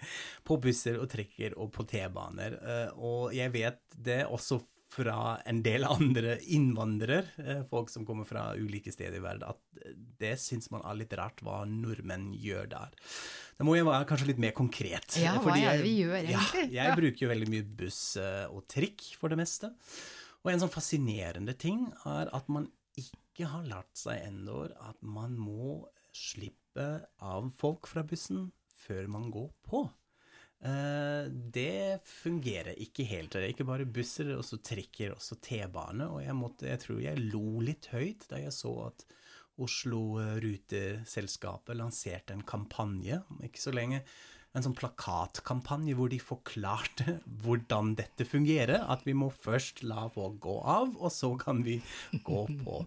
på 0.48 0.60
busser 0.64 1.00
og 1.00 1.10
trikker 1.14 1.56
og 1.56 1.72
på 1.76 1.88
T-baner. 1.88 2.60
Eh, 2.60 2.90
og 3.00 3.34
jeg 3.36 3.54
vet 3.54 3.84
det 3.96 4.24
også 4.28 4.60
fra 4.94 5.38
en 5.50 5.62
del 5.66 5.86
andre 5.90 6.36
innvandrere, 6.54 7.24
eh, 7.42 7.62
folk 7.70 7.90
som 7.90 8.06
kommer 8.06 8.28
fra 8.30 8.52
ulike 8.60 8.94
steder 8.94 9.18
i 9.18 9.24
verden, 9.24 9.48
at 9.50 9.88
det 10.20 10.36
syns 10.42 10.70
man 10.74 10.84
er 10.86 11.00
litt 11.00 11.16
rart 11.18 11.42
hva 11.46 11.64
nordmenn 11.70 12.32
gjør 12.38 12.70
der. 12.76 12.98
Da 13.58 13.66
må 13.66 13.78
jeg 13.78 13.88
være 13.88 14.10
kanskje 14.10 14.30
litt 14.32 14.42
mer 14.44 14.54
konkret. 14.58 15.18
Ja, 15.22 15.38
hva 15.42 15.56
er 15.58 15.80
det 15.80 15.86
vi 15.88 15.96
gjør 16.02 16.18
egentlig? 16.20 16.68
Ja, 16.74 16.90
jeg 16.90 17.00
bruker 17.00 17.26
jo 17.26 17.32
veldig 17.34 17.50
mye 17.54 17.70
buss 17.84 18.02
eh, 18.22 18.46
og 18.52 18.68
trikk 18.72 19.08
for 19.20 19.34
det 19.34 19.40
meste. 19.42 19.74
Og 20.44 20.52
en 20.52 20.64
sånn 20.64 20.74
fascinerende 20.74 21.56
ting 21.60 21.88
er 22.10 22.32
at 22.36 22.50
man 22.52 22.68
ikke 23.00 23.48
har 23.50 23.66
lært 23.66 23.96
seg 23.98 24.26
ennå 24.28 24.66
at 24.84 25.00
man 25.02 25.38
må 25.40 25.80
slippe 26.14 26.88
av 27.24 27.50
folk 27.58 27.88
fra 27.90 28.04
bussen 28.06 28.50
før 28.84 29.08
man 29.12 29.30
går 29.34 29.50
på. 29.66 29.86
Eh, 30.64 31.32
det 31.32 32.04
fungerer 32.08 32.78
ikke 32.80 33.08
helt. 33.08 33.34
Det 33.34 33.42
er 33.42 33.54
ikke 33.54 33.68
bare 33.68 33.88
busser, 33.88 34.28
det 34.28 34.36
er 34.36 34.44
også 34.44 34.62
trikker, 34.64 35.16
også 35.16 35.40
T-bane. 35.44 36.08
Og 36.12 36.24
jeg, 36.24 36.38
måtte, 36.38 36.70
jeg 36.70 36.84
tror 36.84 37.02
jeg 37.04 37.26
lo 37.32 37.64
litt 37.64 37.90
høyt 37.96 38.28
da 38.32 38.44
jeg 38.44 38.56
så 38.56 38.74
at 38.90 39.06
Oslo 39.64 40.18
Ruteselskapet 40.42 41.78
lanserte 41.78 42.34
en 42.34 42.46
kampanje 42.48 43.20
om 43.30 43.44
ikke 43.46 43.62
så 43.62 43.74
lenge. 43.76 44.02
En 44.54 44.66
sånn 44.66 44.78
plakatkampanje 44.78 45.96
hvor 45.98 46.12
de 46.14 46.22
forklarte 46.22 47.18
hvordan 47.44 47.96
dette 48.00 48.28
fungerer. 48.30 48.86
At 48.86 49.06
vi 49.08 49.18
må 49.18 49.32
først 49.34 49.84
la 49.88 50.08
folk 50.14 50.40
gå 50.44 50.60
av, 50.62 50.96
og 51.00 51.14
så 51.14 51.34
kan 51.42 51.64
vi 51.66 51.80
gå 52.26 52.46
på. 52.64 52.82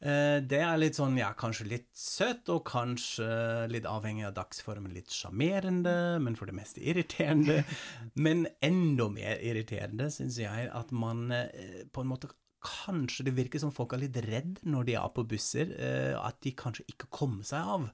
Eh, 0.00 0.38
det 0.48 0.60
er 0.64 0.78
litt 0.80 0.96
sånn, 0.96 1.18
ja, 1.20 1.28
kanskje 1.36 1.66
litt 1.68 1.88
søtt, 1.96 2.48
og 2.52 2.62
kanskje 2.68 3.26
litt 3.68 3.88
avhengig 3.88 4.24
av 4.30 4.36
dagsformen 4.38 4.94
litt 4.96 5.12
sjarmerende, 5.12 5.94
men 6.24 6.38
for 6.38 6.48
det 6.48 6.56
meste 6.56 6.80
irriterende. 6.80 7.60
Men 8.24 8.46
enda 8.64 9.10
mer 9.12 9.42
irriterende 9.44 10.08
syns 10.12 10.38
jeg 10.40 10.70
at 10.72 10.94
man 10.96 11.28
eh, 11.34 11.84
på 11.92 12.02
en 12.02 12.10
måte 12.10 12.32
Kanskje 12.60 13.24
det 13.28 13.36
virker 13.38 13.62
som 13.62 13.72
folk 13.72 13.94
er 13.96 14.02
litt 14.02 14.16
redd 14.26 14.58
når 14.68 14.88
de 14.88 14.96
er 15.00 15.12
på 15.16 15.24
busser, 15.28 15.70
eh, 15.80 16.16
at 16.18 16.40
de 16.44 16.52
kanskje 16.52 16.84
ikke 16.92 17.08
kommer 17.12 17.46
seg 17.46 17.74
av. 17.74 17.86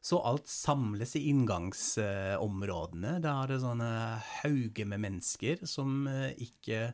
Så 0.00 0.20
alt 0.24 0.48
samles 0.48 1.16
i 1.20 1.26
inngangsområdene. 1.32 3.18
Da 3.24 3.34
er 3.42 3.52
det 3.52 3.60
sånne 3.64 3.90
hauger 4.40 4.88
med 4.88 5.04
mennesker 5.04 5.66
som 5.68 6.06
ikke 6.08 6.86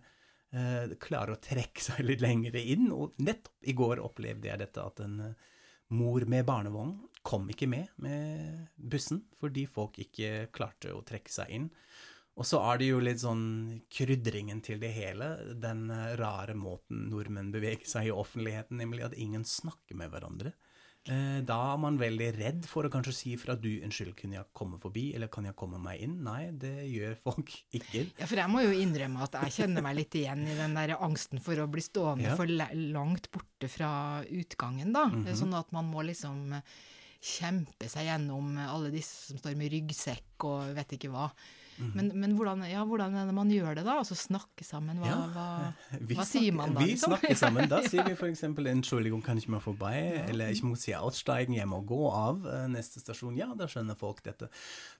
eh, 0.52 0.96
klarer 1.02 1.36
å 1.36 1.42
trekke 1.42 1.84
seg 1.84 2.04
litt 2.06 2.24
lenger 2.24 2.58
inn. 2.60 2.90
Og 2.94 3.18
nettopp 3.22 3.70
i 3.70 3.76
går 3.76 4.02
opplevde 4.04 4.50
jeg 4.50 4.62
dette 4.62 4.84
at 4.84 5.02
en 5.04 5.18
eh, 5.30 5.48
mor 5.96 6.26
med 6.30 6.46
barnevogn 6.46 6.98
kom 7.26 7.48
ikke 7.52 7.66
med 7.68 7.90
med 8.00 8.68
bussen 8.76 9.24
fordi 9.36 9.66
folk 9.68 9.98
ikke 10.00 10.48
klarte 10.54 10.94
å 10.94 11.04
trekke 11.06 11.32
seg 11.32 11.50
inn. 11.56 11.68
Og 12.38 12.46
så 12.46 12.60
er 12.70 12.78
det 12.80 12.86
jo 12.92 13.00
litt 13.02 13.20
sånn 13.20 13.82
krydringen 13.92 14.62
til 14.64 14.78
det 14.80 14.92
hele, 14.94 15.32
den 15.60 15.90
eh, 15.90 16.14
rare 16.16 16.54
måten 16.56 17.08
nordmenn 17.10 17.50
beveger 17.52 17.86
seg 17.90 18.06
i 18.08 18.14
offentligheten, 18.14 18.78
nemlig 18.80 19.04
at 19.04 19.16
ingen 19.18 19.44
snakker 19.44 19.98
med 19.98 20.12
hverandre. 20.14 20.52
Eh, 21.08 21.40
da 21.48 21.56
er 21.72 21.78
man 21.80 21.96
veldig 22.00 22.26
redd 22.38 22.66
for 22.68 22.84
å 22.84 22.90
kanskje 22.92 23.12
si 23.16 23.30
fra 23.40 23.54
du, 23.56 23.68
unnskyld, 23.84 24.14
kunne 24.16 24.36
jeg 24.38 24.48
komme 24.56 24.78
forbi, 24.80 25.14
eller 25.16 25.28
kan 25.32 25.44
jeg 25.48 25.56
komme 25.58 25.78
meg 25.80 26.00
inn? 26.04 26.18
Nei, 26.24 26.50
det 26.52 26.74
gjør 26.92 27.16
folk 27.22 27.50
ikke. 27.78 28.06
Ja, 28.20 28.28
for 28.30 28.36
jeg 28.40 28.52
må 28.52 28.62
jo 28.64 28.72
innrømme 28.78 29.24
at 29.26 29.36
jeg 29.42 29.56
kjenner 29.58 29.84
meg 29.84 29.96
litt 29.98 30.16
igjen 30.20 30.44
i 30.48 30.56
den 30.58 30.76
der 30.76 30.94
angsten 31.00 31.40
for 31.44 31.56
å 31.60 31.68
bli 31.72 31.84
stående 31.84 32.30
Ja. 32.30 32.36
for 32.38 32.48
langt 32.48 33.30
borte 33.34 33.68
fra 33.72 33.90
utgangen, 34.28 34.92
da. 34.96 35.06
Mhm. 35.10 35.32
Sånn 35.40 35.56
at 35.58 35.72
man 35.76 35.88
må 35.92 36.04
liksom 36.08 36.60
kjempe 37.20 37.88
seg 37.92 38.06
gjennom 38.08 38.54
alle 38.64 38.92
disse 38.94 39.28
som 39.32 39.40
står 39.40 39.56
med 39.60 39.72
ryggsekk 39.74 40.46
og 40.48 40.70
vet 40.78 40.94
ikke 40.96 41.10
hva. 41.12 41.26
Mhm. 41.80 41.92
Men, 41.96 42.08
men 42.20 42.34
hvordan, 42.36 42.64
ja, 42.68 42.84
hvordan 42.84 43.14
er 43.16 43.26
det 43.30 43.34
man 43.34 43.50
gjør 43.50 43.78
det, 43.78 43.84
da? 43.86 43.96
Altså 44.02 44.14
snakke 44.18 44.64
sammen? 44.66 45.00
Hva, 45.00 45.08
Ja, 45.08 45.18
hva, 45.34 45.46
hva 46.12 46.26
sier 46.28 46.52
man 46.56 46.74
da? 46.76 46.84
Vi 46.84 46.92
liksom? 46.92 47.14
snakker 47.14 47.38
sammen. 47.40 47.68
Da 47.70 47.80
sier 47.90 48.04
vi 48.04 48.14
f.eks.: 48.14 48.44
'Entschuldigung, 48.44 49.22
kan 49.24 49.40
ikke 49.40 49.54
mer 49.56 49.64
forbi?' 49.64 50.28
Eller 50.28 50.50
'Ich 50.52 50.62
muss 50.62 50.84
hier 50.84 51.00
aussteigen, 51.00 51.54
jeg 51.56 51.68
må 51.68 51.80
gå 51.88 52.00
av 52.12 52.44
eh, 52.46 52.66
neste 52.68 53.00
stasjon'. 53.00 53.38
Ja, 53.38 53.54
da 53.56 53.66
skjønner 53.66 53.96
folk 53.96 54.22
dette. 54.22 54.50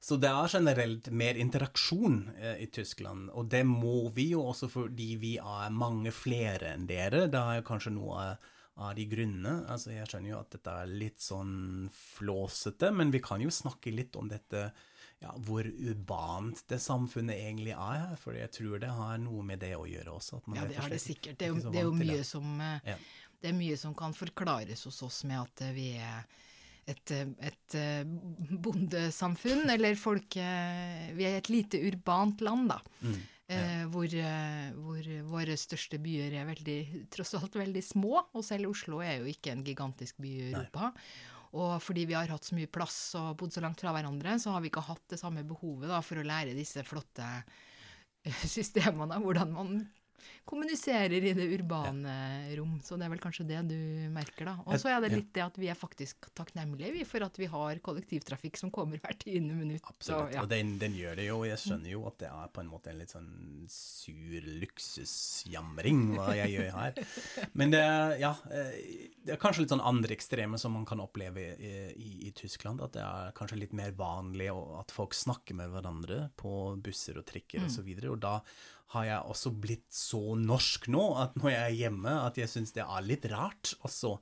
Så 0.00 0.16
det 0.20 0.30
er 0.32 0.48
generelt 0.48 1.10
mer 1.10 1.34
interaksjon 1.36 2.30
eh, 2.38 2.62
i 2.64 2.66
Tyskland, 2.66 3.30
og 3.30 3.50
det 3.50 3.66
må 3.66 4.08
vi 4.14 4.30
jo 4.32 4.46
også 4.48 4.70
fordi 4.70 5.16
vi 5.20 5.36
er 5.36 5.70
mange 5.70 6.10
flere 6.14 6.74
enn 6.74 6.86
dere. 6.88 7.26
Det 7.30 7.40
er 7.40 7.66
kanskje 7.66 7.92
noe 7.94 8.30
av 8.80 8.94
de 8.96 9.04
grunnene. 9.10 9.66
Altså, 9.68 9.92
jeg 9.92 10.08
skjønner 10.08 10.32
jo 10.32 10.38
at 10.40 10.54
dette 10.54 10.74
er 10.82 10.86
litt 10.88 11.20
sånn 11.20 11.90
flåsete, 11.92 12.90
men 12.96 13.12
vi 13.12 13.20
kan 13.20 13.42
jo 13.42 13.52
snakke 13.52 13.92
litt 13.92 14.16
om 14.16 14.30
dette 14.30 14.70
ja, 15.20 15.32
hvor 15.44 15.66
urbant 15.68 16.62
det 16.72 16.80
samfunnet 16.80 17.36
egentlig 17.36 17.74
er. 17.76 18.14
For 18.20 18.36
jeg 18.38 18.52
tror 18.56 18.80
det 18.82 18.92
har 18.96 19.18
noe 19.20 19.44
med 19.46 19.60
det 19.62 19.74
å 19.76 19.86
gjøre 19.88 20.14
også. 20.16 20.42
Ja, 20.56 20.66
det 20.68 20.78
har 20.80 20.92
det 20.92 21.00
sikkert. 21.02 21.38
Det 21.40 21.48
er 21.48 21.52
jo, 21.54 21.64
det 21.66 21.82
er 21.82 21.88
jo 21.88 21.96
mye 21.96 22.22
som 22.26 22.54
eh, 22.60 22.94
Ja. 22.94 23.00
Det 23.40 23.48
er 23.48 23.56
mye 23.56 23.76
som 23.80 23.94
kan 23.96 24.12
forklares 24.12 24.82
hos 24.84 24.98
oss 25.00 25.22
med 25.24 25.38
at 25.40 25.62
eh, 25.64 25.70
vi 25.72 25.86
er 25.96 26.26
et, 26.92 27.12
eh, 27.16 27.30
et 27.48 27.76
bondesamfunn, 28.60 29.64
eller 29.72 29.96
folk 29.96 30.36
Vi 30.36 31.24
er 31.28 31.38
et 31.38 31.48
lite 31.48 31.80
urbant 31.88 32.42
land, 32.44 32.68
da. 32.74 32.80
Mm, 33.00 33.20
Eh, 33.50 33.80
hvor, 33.90 34.06
hvor 34.78 35.06
våre 35.26 35.56
største 35.58 35.98
byer 35.98 36.36
er 36.38 36.44
veldig, 36.46 37.06
tross 37.10 37.32
alt 37.34 37.56
veldig 37.58 37.82
små, 37.82 38.20
og 38.30 38.44
selv 38.46 38.70
Oslo 38.70 39.00
er 39.02 39.16
jo 39.18 39.32
ikke 39.32 39.50
en 39.56 39.64
gigantisk 39.66 40.20
by 40.22 40.30
i 40.30 40.44
Europa. 40.52 40.92
Og 41.58 41.80
fordi 41.82 42.04
vi 42.06 42.14
har 42.14 42.30
hatt 42.30 42.46
så 42.46 42.54
mye 42.54 42.70
plass 42.70 42.98
og 43.18 43.32
bodd 43.40 43.54
så 43.54 43.62
langt 43.64 43.80
fra 43.82 43.94
hverandre, 43.94 44.36
så 44.38 44.54
har 44.54 44.62
vi 44.62 44.70
ikke 44.70 44.86
hatt 44.86 45.02
det 45.10 45.18
samme 45.18 45.42
behovet 45.46 45.90
da, 45.90 45.98
for 46.04 46.20
å 46.20 46.26
lære 46.26 46.54
disse 46.54 46.84
flotte 46.86 47.26
eh, 47.26 48.44
systemene, 48.56 49.18
hvordan 49.24 49.56
man 49.56 49.80
kommuniserer 50.48 51.14
i 51.22 51.32
det 51.36 51.46
urbane 51.58 52.14
rom. 52.58 52.78
Så 52.82 52.96
det 52.98 53.06
er 53.06 53.12
vel 53.14 53.22
kanskje 53.22 53.46
det 53.48 53.60
du 53.70 53.76
merker, 54.14 54.48
da. 54.50 54.54
Og 54.66 54.74
så 54.82 54.90
er 54.92 55.00
det 55.04 55.10
Ja. 55.12 55.16
litt 55.20 55.32
det 55.36 55.42
at 55.44 55.58
vi 55.58 55.68
er 55.70 55.78
faktisk 55.78 56.28
takknemlige 56.34 56.92
vi, 56.92 57.04
for 57.04 57.22
at 57.26 57.36
vi 57.38 57.46
har 57.46 57.78
kollektivtrafikk 57.84 58.56
som 58.60 58.70
kommer 58.74 58.98
hvert 59.02 59.18
tiende 59.24 59.54
minutt. 59.54 59.82
Absolutt. 59.86 60.30
Så, 60.30 60.34
ja. 60.36 60.42
Og 60.42 60.48
den, 60.50 60.76
den 60.78 60.94
gjør 60.98 61.16
det 61.16 61.26
jo. 61.28 61.38
og 61.40 61.46
Jeg 61.50 61.58
skjønner 61.64 61.90
jo 61.94 62.04
at 62.10 62.18
det 62.18 62.28
er 62.30 62.48
på 62.52 62.60
en 62.64 62.70
måte 62.72 62.90
en 62.90 62.98
litt 62.98 63.14
sånn 63.14 63.30
sur 63.70 64.48
luksusjamring 64.60 66.02
hva 66.16 66.34
jeg 66.38 66.54
gjør 66.56 66.70
her. 66.76 67.00
Men 67.58 67.72
det, 67.74 67.82
ja, 68.22 68.32
eh, 68.50 69.08
det 69.24 69.34
er 69.34 69.40
kanskje 69.42 69.64
litt 69.64 69.74
sånn 69.74 69.84
andre 69.84 70.14
ekstreme 70.16 70.58
som 70.60 70.74
man 70.76 70.86
kan 70.88 71.02
oppleve 71.02 71.44
i, 71.56 71.72
i, 71.96 72.10
i 72.28 72.32
Tyskland. 72.36 72.82
At 72.84 72.94
det 72.96 73.04
er 73.04 73.34
kanskje 73.36 73.60
litt 73.62 73.74
mer 73.76 73.94
vanlig 73.98 74.50
at 74.50 74.94
folk 74.94 75.14
snakker 75.16 75.56
med 75.58 75.72
hverandre 75.74 76.28
på 76.40 76.54
busser 76.82 77.18
og 77.20 77.26
trikker 77.30 77.64
osv. 77.64 77.70
Og, 77.70 77.76
så 77.80 77.86
videre, 77.86 78.10
og 78.12 78.18
da 78.20 78.34
har 78.90 79.06
jeg 79.06 79.30
også 79.32 79.52
blitt 79.54 79.88
så 79.94 80.34
norsk 80.38 80.88
nå 80.90 81.04
at 81.22 81.36
når 81.38 81.52
jeg 81.52 81.62
er 81.62 81.78
hjemme, 81.84 82.14
at 82.26 82.40
jeg 82.40 82.50
syns 82.50 82.74
det 82.74 82.82
er 82.82 83.06
litt 83.06 83.26
rart 83.30 83.74
også. 83.86 84.16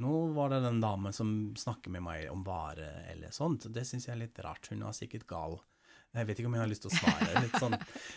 Nå 0.00 0.12
var 0.32 0.54
det 0.54 0.62
den 0.64 0.78
damen 0.80 1.12
som 1.12 1.32
snakker 1.58 1.92
med 1.92 2.06
meg 2.06 2.30
om 2.32 2.44
vare 2.46 2.88
eller 3.10 3.34
sånt. 3.34 3.68
Det 3.68 3.84
syns 3.84 4.08
jeg 4.08 4.14
er 4.14 4.22
litt 4.22 4.38
rart. 4.40 4.70
Hun 4.72 4.86
er 4.88 4.96
sikkert 4.96 5.26
gal. 5.28 5.58
Jeg 6.10 6.26
vet 6.26 6.40
ikke 6.40 6.48
om 6.48 6.54
jeg 6.56 6.62
har 6.64 6.70
lyst 6.70 6.82
til 6.86 6.90
å 6.90 6.96
svare. 6.96 7.40
litt 7.44 7.58
sånn. 7.60 7.76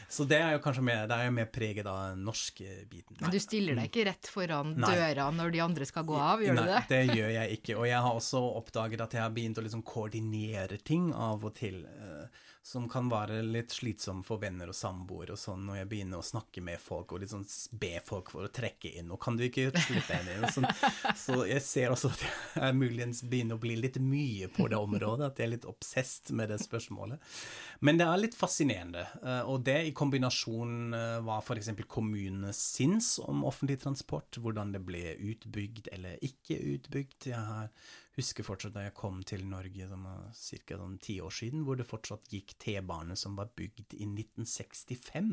Så 0.10 0.25
det 0.30 0.40
er 0.40 0.56
jo 0.56 0.62
kanskje 0.63 0.86
mer, 0.88 1.04
det 1.10 1.18
er 1.18 1.28
jo 1.28 1.36
mer 1.36 1.50
preget 1.54 1.90
av 1.90 2.00
den 2.13 2.24
norske 2.25 2.78
biten. 2.90 3.20
Men 3.20 3.34
du 3.36 3.38
stiller 3.44 3.78
deg 3.78 3.92
ikke 3.92 4.08
rett 4.08 4.30
foran 4.34 4.74
Nei. 4.80 4.94
døra 4.96 5.28
når 5.36 5.54
de 5.54 5.62
andre 5.68 5.90
skal 5.90 6.08
gå 6.08 6.16
av, 6.18 6.42
gjør 6.42 6.58
Nei, 6.58 6.63
du 6.63 6.72
det? 6.72 6.80
Nei, 6.80 6.88
det 6.94 7.20
gjør 7.20 7.36
jeg 7.36 7.60
ikke. 7.60 7.78
Og 7.78 7.90
jeg 7.92 8.08
har 8.08 8.24
også 8.24 8.42
oppdaget 8.63 9.06
at 9.06 9.20
jeg 9.20 9.25
har 9.25 9.36
begynt 9.36 9.60
å 9.62 9.66
liksom 9.68 9.86
koordinere 9.86 10.80
ting 10.82 11.12
av 11.13 11.46
og 11.46 11.54
til. 11.60 11.84
Som 12.63 12.86
kan 12.89 13.10
være 13.12 13.41
litt 13.43 13.74
slitsom 13.75 14.22
for 14.24 14.39
venner 14.39 14.70
og 14.72 14.75
samboere 14.77 15.36
og 15.36 15.39
sånn, 15.39 15.65
når 15.67 15.82
jeg 15.82 15.88
begynner 15.91 16.22
å 16.22 16.24
snakke 16.25 16.62
med 16.63 16.79
folk 16.79 17.12
og 17.12 17.20
liksom 17.20 17.41
be 17.82 17.98
folk 18.08 18.32
for 18.32 18.48
å 18.48 18.51
trekke 18.55 18.93
inn. 19.01 19.10
Og 19.12 19.20
kan 19.20 19.36
du 19.36 19.43
ikke 19.50 19.65
henne 20.08 20.38
inn? 20.38 20.46
Sånn. 20.55 20.70
Så 21.25 21.41
jeg 21.50 21.60
ser 21.65 21.91
også 21.91 22.13
at 22.13 22.24
jeg 22.55 22.77
muligens 22.79 23.20
begynner 23.27 23.60
å 23.60 23.63
bli 23.65 23.75
litt 23.82 24.00
mye 24.00 24.48
på 24.55 24.70
det 24.72 24.79
området. 24.79 25.27
At 25.27 25.41
jeg 25.43 25.50
er 25.50 25.53
litt 25.58 25.67
obsesst 25.67 26.32
med 26.32 26.53
det 26.53 26.62
spørsmålet. 26.63 27.20
Men 27.84 28.00
det 28.00 28.08
er 28.08 28.22
litt 28.24 28.38
fascinerende. 28.39 29.03
eh, 29.20 29.41
Og 29.43 29.65
det 29.67 29.82
i 29.89 29.91
kombinasjon 30.00 30.96
eh, 30.96 31.17
var 31.27 31.43
f.eks. 31.43 31.74
kommunenes 31.91 32.63
sinns 32.77 33.17
om 33.20 33.43
offentlig 33.43 33.82
transport, 33.84 34.39
hvordan 34.39 34.72
det 34.72 34.86
ble 34.88 35.03
utbygd 35.20 35.91
eller 35.91 36.15
ikke 36.24 36.62
utbygd. 36.77 37.27
Jeg 37.34 37.70
husker 38.15 38.46
fortsatt 38.46 38.75
da 38.75 38.84
jeg 38.86 38.93
kom 38.98 39.22
til 39.25 39.43
Norge 39.50 39.88
ca. 39.89 40.77
Sånn 40.77 41.00
ti 41.01 41.17
år 41.24 41.34
siden, 41.34 41.63
hvor 41.65 41.79
det 41.79 41.88
fortsatt 41.89 42.29
gikk 42.32 42.52
T-bane 42.62 43.15
som 43.19 43.38
var 43.39 43.51
bygd 43.57 43.95
i 43.98 44.05
1965. 44.05 45.31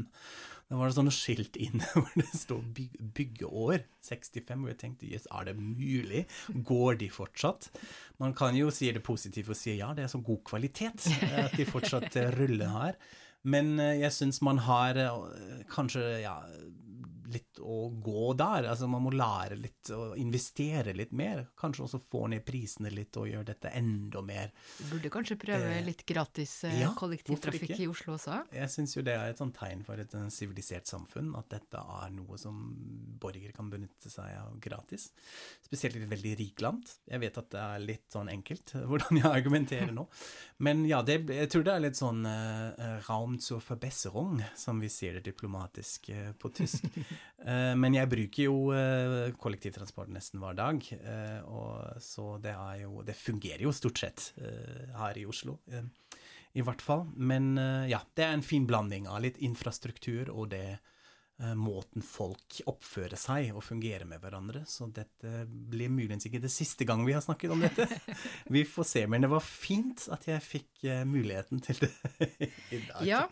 Da 0.70 0.78
var 0.78 0.90
det 0.90 0.96
sånne 0.96 1.14
skilt 1.14 1.58
inne 1.60 1.86
hvor 1.94 2.10
det 2.16 2.28
står 2.32 2.62
byg 2.76 2.98
byggeår 3.16 3.84
65, 4.06 4.60
hvor 4.60 4.72
jeg 4.72 4.80
tenkte 4.80 5.10
jøss, 5.10 5.28
er 5.34 5.48
det 5.50 5.56
mulig? 5.58 6.26
Går 6.66 7.00
de 7.02 7.10
fortsatt? 7.12 7.70
Man 8.22 8.34
kan 8.36 8.56
jo 8.56 8.70
si 8.74 8.90
det 8.92 9.04
positivt 9.06 9.50
og 9.52 9.58
si 9.58 9.76
ja, 9.78 9.92
det 9.96 10.06
er 10.06 10.12
så 10.12 10.22
god 10.24 10.44
kvalitet 10.48 11.08
eh, 11.20 11.40
at 11.44 11.56
de 11.58 11.68
fortsatt 11.68 12.16
eh, 12.20 12.32
ruller 12.38 12.70
her. 12.76 13.00
Men 13.50 13.78
eh, 13.80 13.98
jeg 14.02 14.14
syns 14.16 14.42
man 14.44 14.60
har 14.66 15.00
kanskje 15.72 16.04
ja, 16.24 16.38
litt 17.32 17.60
å 17.62 17.82
gå 18.02 18.32
der. 18.38 18.68
Altså 18.72 18.88
man 18.90 19.04
må 19.06 19.14
lære 19.14 19.58
litt 19.60 19.92
og 19.96 20.18
investere 20.20 20.94
litt 20.96 21.14
mer. 21.16 21.46
Kanskje 21.58 21.86
også 21.86 22.02
få 22.02 22.26
ned 22.32 22.44
prisene 22.46 22.92
litt 22.92 23.16
og 23.20 23.30
gjøre 23.30 23.52
dette 23.52 23.72
enda 23.80 24.22
mer. 24.24 24.52
Du 24.78 24.86
burde 24.94 25.12
kanskje 25.12 25.38
prøve 25.40 25.70
Eh, 25.70 25.84
litt 25.84 26.04
gratis 26.06 26.64
eh, 26.64 26.80
ja, 26.82 26.90
kollektivtrafikk 26.96 27.78
i 27.80 27.88
Oslo 27.90 28.14
også? 28.16 28.40
Jeg 28.54 28.72
syns 28.72 28.94
jo 28.96 29.04
det 29.06 29.14
er 29.16 29.32
et 29.32 29.40
sånt 29.40 29.54
tegn 29.56 29.82
for 29.86 30.00
et 30.00 30.14
eh, 30.16 30.26
sivilisert 30.32 30.90
samfunn, 30.90 31.32
at 31.38 31.50
dette 31.52 31.80
er 31.80 32.12
noe 32.14 32.38
som 32.40 32.58
borgere 33.20 33.54
kan 33.56 33.70
benytte 33.72 34.12
seg 34.12 34.34
av 34.40 34.56
gratis. 34.62 35.10
Spesielt 35.64 35.98
i 35.98 36.04
et 36.04 36.10
veldig 36.10 36.34
rikt 36.40 36.64
land. 36.64 36.90
Jeg 37.10 37.22
vet 37.22 37.40
at 37.40 37.50
det 37.52 37.62
er 37.62 37.84
litt 37.84 38.06
sånn 38.12 38.30
enkelt 38.32 38.74
eh, 38.76 38.86
hvordan 38.90 39.20
jeg 39.20 39.30
argumenterer 39.30 39.94
nå. 39.94 40.06
Men 40.64 40.84
ja, 40.88 41.02
det, 41.06 41.22
jeg 41.32 41.50
tror 41.52 41.66
det 41.66 41.74
er 41.74 41.84
litt 41.86 41.98
sånn 41.98 42.24
uh, 42.26 43.00
Raum 43.08 43.38
zur 43.40 43.62
Verbesserung, 43.64 44.42
som 44.58 44.80
vi 44.82 44.90
sier 44.92 45.16
det 45.16 45.24
diplomatisk 45.30 46.10
eh, 46.12 46.32
på 46.36 46.52
tysk. 46.56 46.88
Eh, 47.40 47.72
men 47.78 47.96
jeg 47.96 48.10
bruker 48.10 48.46
jo 48.48 48.56
eh, 48.76 49.30
kollektivtransport 49.40 50.10
nesten 50.12 50.42
hver 50.42 50.58
dag, 50.58 50.84
eh, 50.98 51.40
og 51.48 52.02
så 52.04 52.34
det 52.42 52.52
er 52.52 52.82
jo 52.82 53.00
Det 53.06 53.16
fungerer 53.16 53.64
jo 53.64 53.72
stort 53.72 54.02
sett 54.02 54.32
her 54.96 55.18
i 55.18 55.26
Oslo. 55.26 55.58
i 56.52 56.62
hvert 56.66 56.82
fall. 56.82 57.06
Men 57.14 57.54
ja, 57.86 58.00
det 58.14 58.24
er 58.24 58.32
en 58.34 58.42
fin 58.42 58.66
blanding 58.66 59.06
av 59.06 59.22
litt 59.22 59.38
infrastruktur 59.38 60.30
og 60.30 60.50
det 60.50 60.80
måten 61.56 62.02
folk 62.04 62.58
oppfører 62.68 63.16
seg 63.16 63.54
og 63.54 63.62
fungerer 63.64 64.04
med 64.04 64.20
hverandre. 64.20 64.64
Så 64.68 64.90
dette 64.92 65.46
blir 65.46 65.88
muligens 65.88 66.26
ikke 66.26 66.42
det 66.42 66.50
siste 66.52 66.84
gang 66.84 67.00
vi 67.06 67.14
har 67.16 67.22
snakket 67.24 67.54
om 67.54 67.62
dette. 67.64 67.86
Vi 68.52 68.66
får 68.68 68.88
se. 68.90 69.06
Men 69.08 69.24
det 69.24 69.30
var 69.32 69.40
fint 69.40 70.04
at 70.12 70.26
jeg 70.28 70.44
fikk 70.44 70.84
muligheten 71.08 71.62
til 71.64 71.80
det 71.86 71.92
i 72.76 72.82
dag. 72.82 73.06
Ja, 73.08 73.22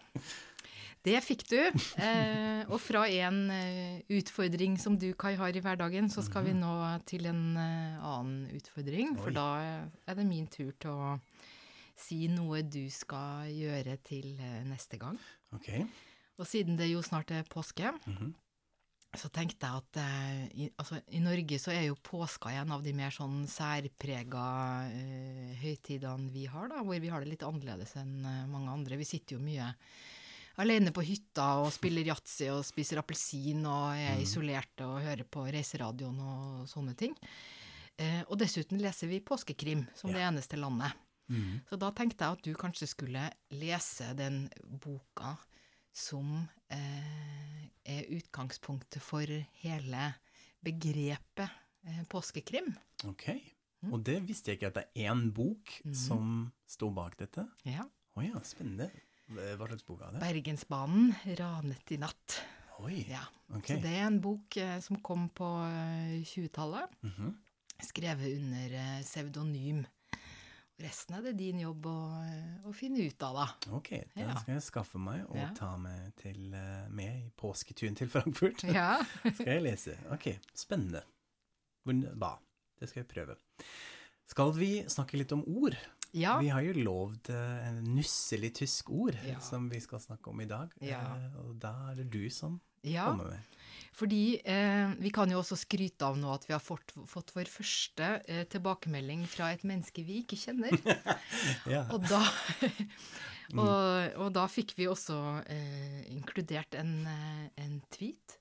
det 1.06 1.20
fikk 1.24 1.44
du. 1.50 1.58
Eh, 2.02 2.62
og 2.68 2.78
fra 2.82 3.04
en 3.08 3.38
eh, 3.54 4.00
utfordring 4.18 4.78
som 4.80 4.96
du, 4.98 5.12
Kai, 5.18 5.34
har 5.38 5.54
i 5.56 5.62
hverdagen, 5.64 6.10
så 6.12 6.24
skal 6.26 6.44
vi 6.48 6.56
nå 6.56 6.72
til 7.08 7.26
en 7.30 7.44
eh, 7.56 8.02
annen 8.02 8.48
utfordring. 8.58 9.14
For 9.20 9.30
da 9.34 9.46
er 10.08 10.18
det 10.18 10.26
min 10.28 10.46
tur 10.52 10.72
til 10.80 10.90
å 10.96 11.14
si 11.98 12.26
noe 12.30 12.60
du 12.62 12.84
skal 12.94 13.48
gjøre 13.50 13.96
til 14.06 14.36
eh, 14.40 14.60
neste 14.68 14.98
gang. 15.00 15.16
Ok. 15.56 15.70
Og 16.38 16.46
siden 16.46 16.76
det 16.78 16.90
jo 16.92 17.00
snart 17.02 17.32
er 17.34 17.46
påske, 17.50 17.90
Mhm. 18.06 18.34
så 19.16 19.30
tenkte 19.32 19.64
jeg 19.66 19.80
at 19.80 19.96
eh, 20.02 20.42
i, 20.52 20.66
altså, 20.78 20.98
i 21.16 21.18
Norge 21.24 21.56
så 21.58 21.72
er 21.72 21.86
jo 21.88 21.96
påska 22.04 22.52
en 22.60 22.70
av 22.76 22.82
de 22.84 22.92
mer 22.92 23.10
sånn 23.10 23.46
særprega 23.48 24.44
eh, 24.92 25.54
høytidene 25.62 26.30
vi 26.34 26.44
har, 26.46 26.68
da, 26.68 26.82
hvor 26.84 27.00
vi 27.00 27.08
har 27.10 27.24
det 27.24 27.32
litt 27.32 27.42
annerledes 27.46 27.96
enn 27.98 28.20
mange 28.52 28.70
andre. 28.70 28.98
Vi 29.00 29.08
sitter 29.08 29.38
jo 29.38 29.42
mye 29.42 29.72
alene 30.62 30.92
på 30.94 31.04
hytta 31.06 31.46
og 31.62 31.70
spiller 31.74 32.08
yatzy 32.10 32.48
og 32.52 32.64
spiser 32.66 33.00
appelsin 33.02 33.64
og 33.68 33.98
er 33.98 34.22
isolerte 34.22 34.86
og 34.86 35.02
hører 35.04 35.26
på 35.28 35.46
reiseradioen 35.46 36.18
og 36.22 36.68
sånne 36.70 36.94
ting. 36.98 37.14
Eh, 37.98 38.22
og 38.28 38.38
dessuten 38.38 38.80
leser 38.82 39.10
vi 39.10 39.20
påskekrim 39.24 39.84
som 39.98 40.12
det 40.14 40.22
eneste 40.22 40.58
landet. 40.58 40.94
Mm. 41.28 41.60
Så 41.68 41.76
da 41.80 41.90
tenkte 41.92 42.24
jeg 42.24 42.38
at 42.38 42.46
du 42.46 42.52
kanskje 42.56 42.88
skulle 42.88 43.26
lese 43.58 44.12
den 44.16 44.46
boka 44.80 45.34
som 45.92 46.38
eh, 46.72 47.66
er 47.82 48.08
utgangspunktet 48.14 49.02
for 49.02 49.26
hele 49.62 50.10
begrepet 50.64 51.48
eh, 51.86 52.02
påskekrim. 52.10 52.70
Ok. 53.08 53.30
Og 53.92 54.00
det 54.06 54.18
visste 54.26 54.50
jeg 54.50 54.58
ikke, 54.58 54.72
at 54.72 54.78
det 54.78 54.86
er 54.88 55.12
én 55.12 55.28
bok 55.34 55.70
som 55.94 56.48
står 56.66 56.94
bak 56.96 57.18
dette. 57.20 57.44
Ja. 57.68 57.86
Å 58.18 58.24
ja, 58.24 58.40
spennende. 58.42 58.88
Hva 59.28 59.66
slags 59.68 59.84
bok 59.84 60.00
er 60.06 60.14
det? 60.14 60.20
Bergensbanen, 60.22 61.10
ranet 61.38 61.92
i 61.92 61.98
natt. 62.00 62.38
Oi. 62.80 63.02
Ja. 63.10 63.24
Ok. 63.54 63.66
Så 63.74 63.76
det 63.82 63.92
er 63.98 64.06
en 64.06 64.20
bok 64.24 64.56
eh, 64.60 64.78
som 64.84 65.00
kom 65.04 65.28
på 65.36 65.48
eh, 65.66 66.22
20-tallet, 66.24 66.94
Mhm. 67.04 67.34
skrevet 67.84 68.36
under 68.38 68.72
eh, 68.78 69.02
pseudonym. 69.02 69.84
Resten 70.78 71.16
er 71.18 71.22
det 71.26 71.32
din 71.40 71.58
jobb 71.60 71.86
å, 71.90 71.96
eh, 72.22 72.68
å 72.68 72.72
finne 72.72 73.02
ut 73.02 73.22
av, 73.26 73.34
da. 73.34 73.74
Ok, 73.76 73.90
den 74.14 74.28
Ja. 74.28 74.36
skal 74.38 74.54
jeg 74.54 74.62
skaffe 74.62 74.98
meg 75.02 75.24
og 75.28 75.36
Ja. 75.36 75.48
ta 75.54 75.76
med, 75.76 76.14
til, 76.16 76.54
eh, 76.54 76.86
med 76.88 77.26
i 77.26 77.30
påsketuren 77.36 77.96
til 77.96 78.08
Frankfurt. 78.08 78.62
Ja. 78.64 79.02
skal 79.34 79.46
jeg 79.58 79.62
lese. 79.62 79.98
Ok, 80.14 80.38
spennende. 80.54 81.02
Hva? 81.84 82.38
Det 82.78 82.88
skal 82.88 83.02
jeg 83.02 83.08
prøve. 83.08 83.36
Skal 84.28 84.52
vi 84.52 84.84
snakke 84.84 85.18
litt 85.18 85.32
om 85.32 85.42
ord? 85.48 85.76
Ja. 86.12 86.38
Vi 86.40 86.48
har 86.48 86.62
jo 86.64 86.72
lovd 86.84 87.30
eh, 87.34 87.68
en 87.68 87.82
nusselig 87.96 88.54
tysk 88.62 88.90
ord 88.90 89.18
Ja. 89.26 89.38
som 89.44 89.68
vi 89.68 89.80
skal 89.80 90.00
snakke 90.00 90.30
om 90.30 90.40
i 90.40 90.48
dag. 90.48 90.72
Ja. 90.80 91.00
Eh, 91.16 91.36
og 91.44 91.58
da 91.60 91.74
er 91.90 91.94
det 92.02 92.10
du 92.14 92.28
som 92.30 92.60
kommer 92.82 93.28
med. 93.34 93.44
Fordi 93.98 94.38
eh, 94.46 94.92
vi 95.02 95.10
kan 95.10 95.30
jo 95.30 95.40
også 95.40 95.56
skryte 95.58 96.06
av 96.06 96.16
nå 96.20 96.30
at 96.30 96.44
vi 96.46 96.54
har 96.54 96.62
fått, 96.62 96.92
fått 97.10 97.32
vår 97.34 97.50
første 97.50 98.10
eh, 98.30 98.44
tilbakemelding 98.46 99.24
fra 99.26 99.50
et 99.52 99.64
menneske 99.66 100.04
vi 100.06 100.20
ikke 100.22 100.38
kjenner. 100.38 100.70
Ja. 101.68 101.82
Og 101.92 102.06
da, 102.08 102.20
og, 103.58 104.14
og 104.22 104.30
da 104.36 104.46
fikk 104.50 104.76
vi 104.78 104.86
også 104.88 105.16
eh, 105.50 106.04
inkludert 106.14 106.74
en, 106.78 106.94
eh, 107.10 107.48
en 107.64 107.80
tweet. 107.94 108.38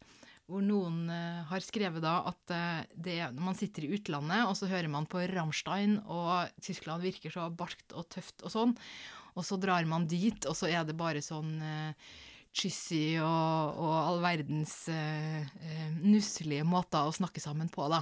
Hvor 0.47 0.63
noen 0.63 1.09
eh, 1.11 1.41
har 1.49 1.63
skrevet 1.63 2.03
da 2.03 2.21
at 2.29 2.53
eh, 2.55 2.85
det, 2.95 3.17
når 3.35 3.49
man 3.49 3.57
sitter 3.59 3.83
i 3.83 3.91
utlandet, 3.97 4.45
og 4.47 4.55
så 4.59 4.69
hører 4.71 4.87
man 4.91 5.07
på 5.09 5.25
Rammstein, 5.33 5.97
og 6.07 6.53
Tyskland 6.63 7.03
virker 7.03 7.33
så 7.33 7.49
barskt 7.51 7.95
og 7.97 8.07
tøft 8.13 8.45
og 8.47 8.53
sånn, 8.53 8.75
og 9.37 9.45
så 9.45 9.59
drar 9.61 9.85
man 9.89 10.07
dit, 10.09 10.47
og 10.47 10.55
så 10.57 10.71
er 10.71 10.87
det 10.87 10.95
bare 10.97 11.21
sånn 11.21 11.51
uh, 11.61 12.13
Chissy 12.57 13.19
og, 13.21 13.77
og 13.77 13.91
all 13.99 14.23
verdens 14.23 14.87
uh, 14.89 15.43
uh, 15.43 15.89
nusselige 16.01 16.65
måter 16.65 17.05
å 17.05 17.13
snakke 17.13 17.43
sammen 17.43 17.69
på, 17.69 17.85
da. 17.91 18.01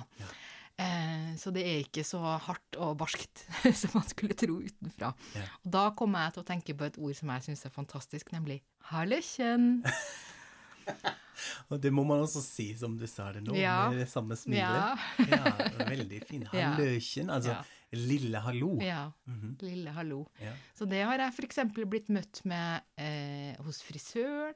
Eh, 0.75 1.35
så 1.39 1.53
det 1.55 1.63
er 1.63 1.83
ikke 1.85 2.03
så 2.03 2.19
hardt 2.19 2.75
og 2.83 2.97
barskt 2.99 3.45
som 3.79 3.95
man 3.95 4.07
skulle 4.09 4.35
tro 4.35 4.57
utenfra. 4.59 5.13
Ja. 5.35 5.45
Og 5.63 5.69
da 5.77 5.85
kommer 5.95 6.25
jeg 6.25 6.35
til 6.35 6.43
å 6.43 6.49
tenke 6.49 6.75
på 6.75 6.87
et 6.89 6.99
ord 6.99 7.15
som 7.15 7.31
jeg 7.31 7.47
syns 7.47 7.67
er 7.67 7.75
fantastisk, 7.75 8.33
nemlig 8.35 8.59
halløkjen. 8.91 9.69
Og 11.71 11.79
det 11.81 11.91
må 11.93 12.03
man 12.07 12.23
også 12.25 12.41
si, 12.43 12.71
som 12.79 12.97
du 12.99 13.05
sa 13.07 13.31
det 13.35 13.43
nå, 13.45 13.55
Ja. 13.59 13.89
med 13.89 13.99
det 14.03 14.09
samme 14.11 14.37
smilet. 14.39 14.59
Ja. 14.61 14.97
ja, 15.35 15.85
veldig 15.89 16.21
fin. 16.27 16.45
Halløken, 16.51 17.29
altså 17.33 17.55
Ja. 17.55 17.63
lille 17.95 18.41
hallo. 18.43 18.73
ja. 18.83 19.05
Mhm. 19.29 19.55
Lille 19.63 19.91
hallo. 19.95 20.25
Ja. 20.41 20.51
Så 20.77 20.87
det 20.89 21.03
har 21.07 21.17
jeg 21.21 21.33
f.eks. 21.37 21.59
blitt 21.75 22.09
møtt 22.11 22.41
med 22.45 22.81
eh, 22.97 23.55
hos 23.63 23.81
frisøren. 23.85 24.55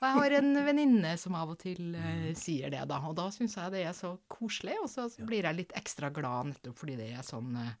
Og 0.00 0.06
jeg 0.08 0.16
har 0.16 0.32
en 0.38 0.54
venninne 0.64 1.10
som 1.20 1.34
av 1.36 1.50
og 1.52 1.58
til 1.60 1.90
eh, 1.98 2.30
sier 2.38 2.70
det, 2.72 2.86
da. 2.88 3.02
Og 3.10 3.12
da 3.18 3.26
syns 3.34 3.58
jeg 3.58 3.74
det 3.74 3.82
er 3.84 3.92
så 3.92 4.14
koselig, 4.32 4.78
og 4.80 4.88
så, 4.88 5.10
så 5.12 5.26
blir 5.28 5.44
jeg 5.44 5.58
litt 5.58 5.74
ekstra 5.76 6.08
glad 6.14 6.54
nettopp 6.54 6.78
fordi 6.80 6.96
det 6.96 7.10
er 7.18 7.26
sånn 7.26 7.52
eh, 7.60 7.74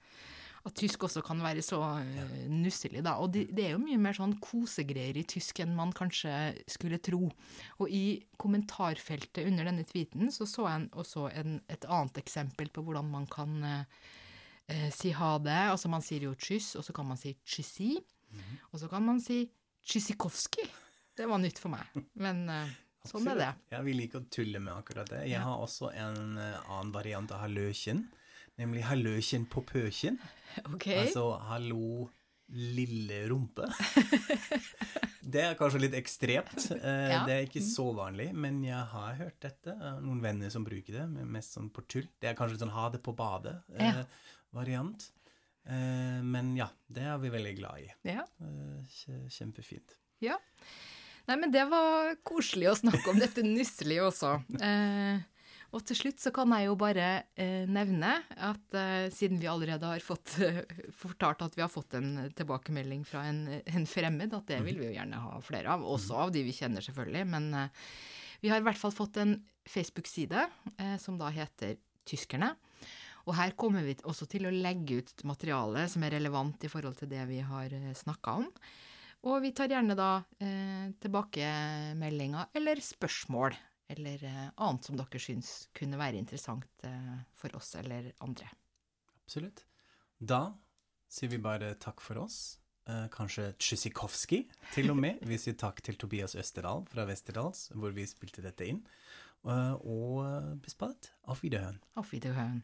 at 0.68 0.76
tysk 0.76 1.06
også 1.06 1.22
kan 1.24 1.40
være 1.42 1.62
så 1.64 1.80
eh, 2.02 2.32
nusselig, 2.52 3.02
da. 3.06 3.16
Og 3.22 3.32
det, 3.34 3.46
det 3.56 3.66
er 3.66 3.74
jo 3.74 3.82
mye 3.82 4.00
mer 4.02 4.16
sånn 4.16 4.36
kosegreier 4.42 5.16
i 5.16 5.26
tysk 5.28 5.62
enn 5.64 5.76
man 5.78 5.94
kanskje 5.96 6.32
skulle 6.70 7.00
tro. 7.02 7.30
Og 7.80 7.86
i 7.88 8.20
kommentarfeltet 8.40 9.46
under 9.48 9.70
denne 9.70 9.86
tweeten 9.88 10.32
så 10.34 10.48
så 10.48 10.68
jeg 10.68 10.90
også 11.00 11.28
en, 11.40 11.60
et 11.70 11.86
annet 11.88 12.20
eksempel 12.20 12.72
på 12.74 12.84
hvordan 12.86 13.08
man 13.12 13.28
kan 13.30 13.56
eh, 13.64 14.04
eh, 14.68 14.88
si 14.94 15.14
ha 15.16 15.34
det. 15.42 15.62
Altså 15.72 15.92
man 15.92 16.04
sier 16.04 16.28
jo 16.28 16.36
tschüss, 16.36 16.74
og 16.76 16.86
så 16.86 16.96
kan 16.96 17.08
man 17.08 17.20
si 17.20 17.36
kyssi. 17.40 17.94
Og 18.70 18.78
så 18.82 18.88
kan 18.90 19.02
man 19.02 19.18
si 19.22 19.42
tschüssikowski. 19.84 20.68
Det 21.16 21.26
var 21.28 21.40
nytt 21.42 21.58
for 21.60 21.72
meg. 21.72 22.00
Men 22.20 22.44
eh, 22.52 22.76
sånn 23.08 23.28
er 23.32 23.40
det. 23.40 23.50
Ja, 23.74 23.82
vi 23.86 23.96
liker 23.96 24.22
å 24.22 24.28
tulle 24.32 24.60
med 24.62 24.74
akkurat 24.76 25.10
det. 25.10 25.24
Jeg 25.30 25.42
har 25.44 25.62
også 25.62 25.90
en 25.92 26.38
eh, 26.40 26.70
annen 26.70 26.92
variant 26.94 27.32
av 27.34 27.44
halløkjen, 27.44 28.04
nemlig 28.60 28.84
halløkjen 28.86 29.46
på 29.50 29.62
pøkjen. 29.66 30.18
Okay. 30.74 31.06
Altså 31.06 31.26
hallo, 31.48 32.08
lille 32.50 33.20
rumpe. 33.30 33.68
det 35.32 35.42
er 35.44 35.56
kanskje 35.58 35.80
litt 35.84 35.94
ekstremt. 35.98 36.66
Eh, 36.76 37.08
Ja. 37.12 37.22
Det 37.26 37.34
er 37.36 37.46
ikke 37.46 37.62
så 37.64 37.88
vanlig, 37.96 38.30
men 38.34 38.60
jeg 38.66 38.82
har 38.92 39.14
hørt 39.20 39.38
dette. 39.44 39.74
Jeg 39.76 40.02
Noen 40.04 40.20
venner 40.24 40.50
som 40.52 40.64
bruker 40.66 40.98
det, 41.00 41.06
mest 41.30 41.54
sånn 41.56 41.70
på 41.74 41.84
tull. 41.90 42.08
Det 42.20 42.30
er 42.32 42.36
kanskje 42.38 42.58
sånn 42.62 42.74
ha 42.74 42.88
det 42.90 43.02
på 43.06 43.14
badet-variant. 43.16 45.08
Ja. 45.10 45.16
men 46.24 46.54
ja, 46.56 46.66
det 46.88 47.02
er 47.06 47.18
vi 47.22 47.30
veldig 47.30 47.50
glad 47.58 47.82
i. 47.84 47.90
Ja. 48.08 48.24
Eh, 48.42 49.26
kjempefint. 49.30 49.96
ja. 50.24 50.38
Nei, 51.28 51.36
men 51.38 51.52
det 51.54 51.62
var 51.70 52.16
koselig 52.26 52.70
å 52.72 52.78
snakke 52.80 53.12
om 53.12 53.18
dette 53.20 53.42
nusselige 53.46 54.02
også. 54.08 54.32
Eh, 54.66 55.20
og 55.70 55.84
til 55.86 55.98
slutt 55.98 56.22
så 56.22 56.32
kan 56.34 56.50
jeg 56.56 56.66
jo 56.66 56.76
bare 56.78 57.08
eh, 57.38 57.66
nevne 57.70 58.16
at 58.42 58.76
eh, 58.76 59.06
siden 59.14 59.38
vi 59.38 59.50
allerede 59.50 59.86
har 59.86 60.02
fått 60.02 60.34
eh, 60.42 60.64
fortalt 61.02 61.44
at 61.46 61.54
vi 61.54 61.62
har 61.62 61.70
fått 61.70 61.94
en 61.98 62.32
tilbakemelding 62.36 63.04
fra 63.06 63.22
en, 63.30 63.44
en 63.62 63.86
fremmed, 63.86 64.34
at 64.34 64.50
det 64.50 64.58
vil 64.66 64.80
vi 64.80 64.88
jo 64.88 64.96
gjerne 64.96 65.22
ha 65.22 65.38
flere 65.46 65.76
av, 65.76 65.86
også 65.86 66.18
av 66.26 66.34
de 66.34 66.42
vi 66.46 66.56
kjenner 66.56 66.82
selvfølgelig, 66.82 67.22
men 67.30 67.48
eh, 67.54 67.86
vi 68.42 68.50
har 68.50 68.62
i 68.62 68.66
hvert 68.66 68.80
fall 68.80 68.94
fått 68.96 69.20
en 69.22 69.36
Facebook-side 69.68 70.42
eh, 70.76 70.96
som 70.98 71.20
da 71.20 71.30
heter 71.34 71.78
Tyskerne. 72.08 72.54
Og 73.28 73.36
her 73.36 73.52
kommer 73.54 73.84
vi 73.86 73.94
også 74.08 74.26
til 74.26 74.48
å 74.48 74.54
legge 74.54 75.02
ut 75.04 75.26
materiale 75.28 75.84
som 75.92 76.02
er 76.02 76.16
relevant 76.16 76.64
i 76.64 76.70
forhold 76.72 76.96
til 76.98 77.10
det 77.12 77.20
vi 77.28 77.42
har 77.44 77.74
snakka 77.94 78.38
om. 78.40 78.48
Og 79.28 79.42
vi 79.44 79.52
tar 79.52 79.68
gjerne 79.68 79.94
da 79.94 80.22
eh, 80.40 80.88
tilbakemeldinger 81.04 82.56
eller 82.56 82.80
spørsmål, 82.82 83.54
eller 83.90 84.24
eh, 84.24 84.46
annet 84.54 84.86
som 84.86 84.98
dere 84.98 85.20
syns 85.22 85.68
kunne 85.76 85.98
være 86.00 86.20
interessant 86.20 86.86
eh, 86.86 87.18
for 87.36 87.54
oss 87.58 87.74
eller 87.80 88.12
andre. 88.24 88.48
Absolutt. 89.24 89.64
Da 90.18 90.46
sier 91.10 91.32
vi 91.32 91.42
bare 91.42 91.74
takk 91.82 92.02
for 92.04 92.22
oss. 92.24 92.58
Eh, 92.88 93.06
kanskje 93.12 93.52
Tsjisikovskij 93.58 94.46
til 94.74 94.92
og 94.94 95.00
med. 95.02 95.22
Vi 95.26 95.38
sier 95.40 95.58
takk 95.58 95.82
til 95.86 95.98
Tobias 96.00 96.36
Østerdal 96.38 96.86
fra 96.90 97.06
Westerdals, 97.10 97.68
hvor 97.74 97.94
vi 97.96 98.08
spilte 98.10 98.44
dette 98.46 98.68
inn. 98.68 98.82
Og 99.40 100.60
bis 100.60 100.76
bald. 100.76 101.08
Auf 101.24 101.40
Wiederhören. 101.42 101.80
Auf 101.96 102.12
Wiederhören. 102.12 102.60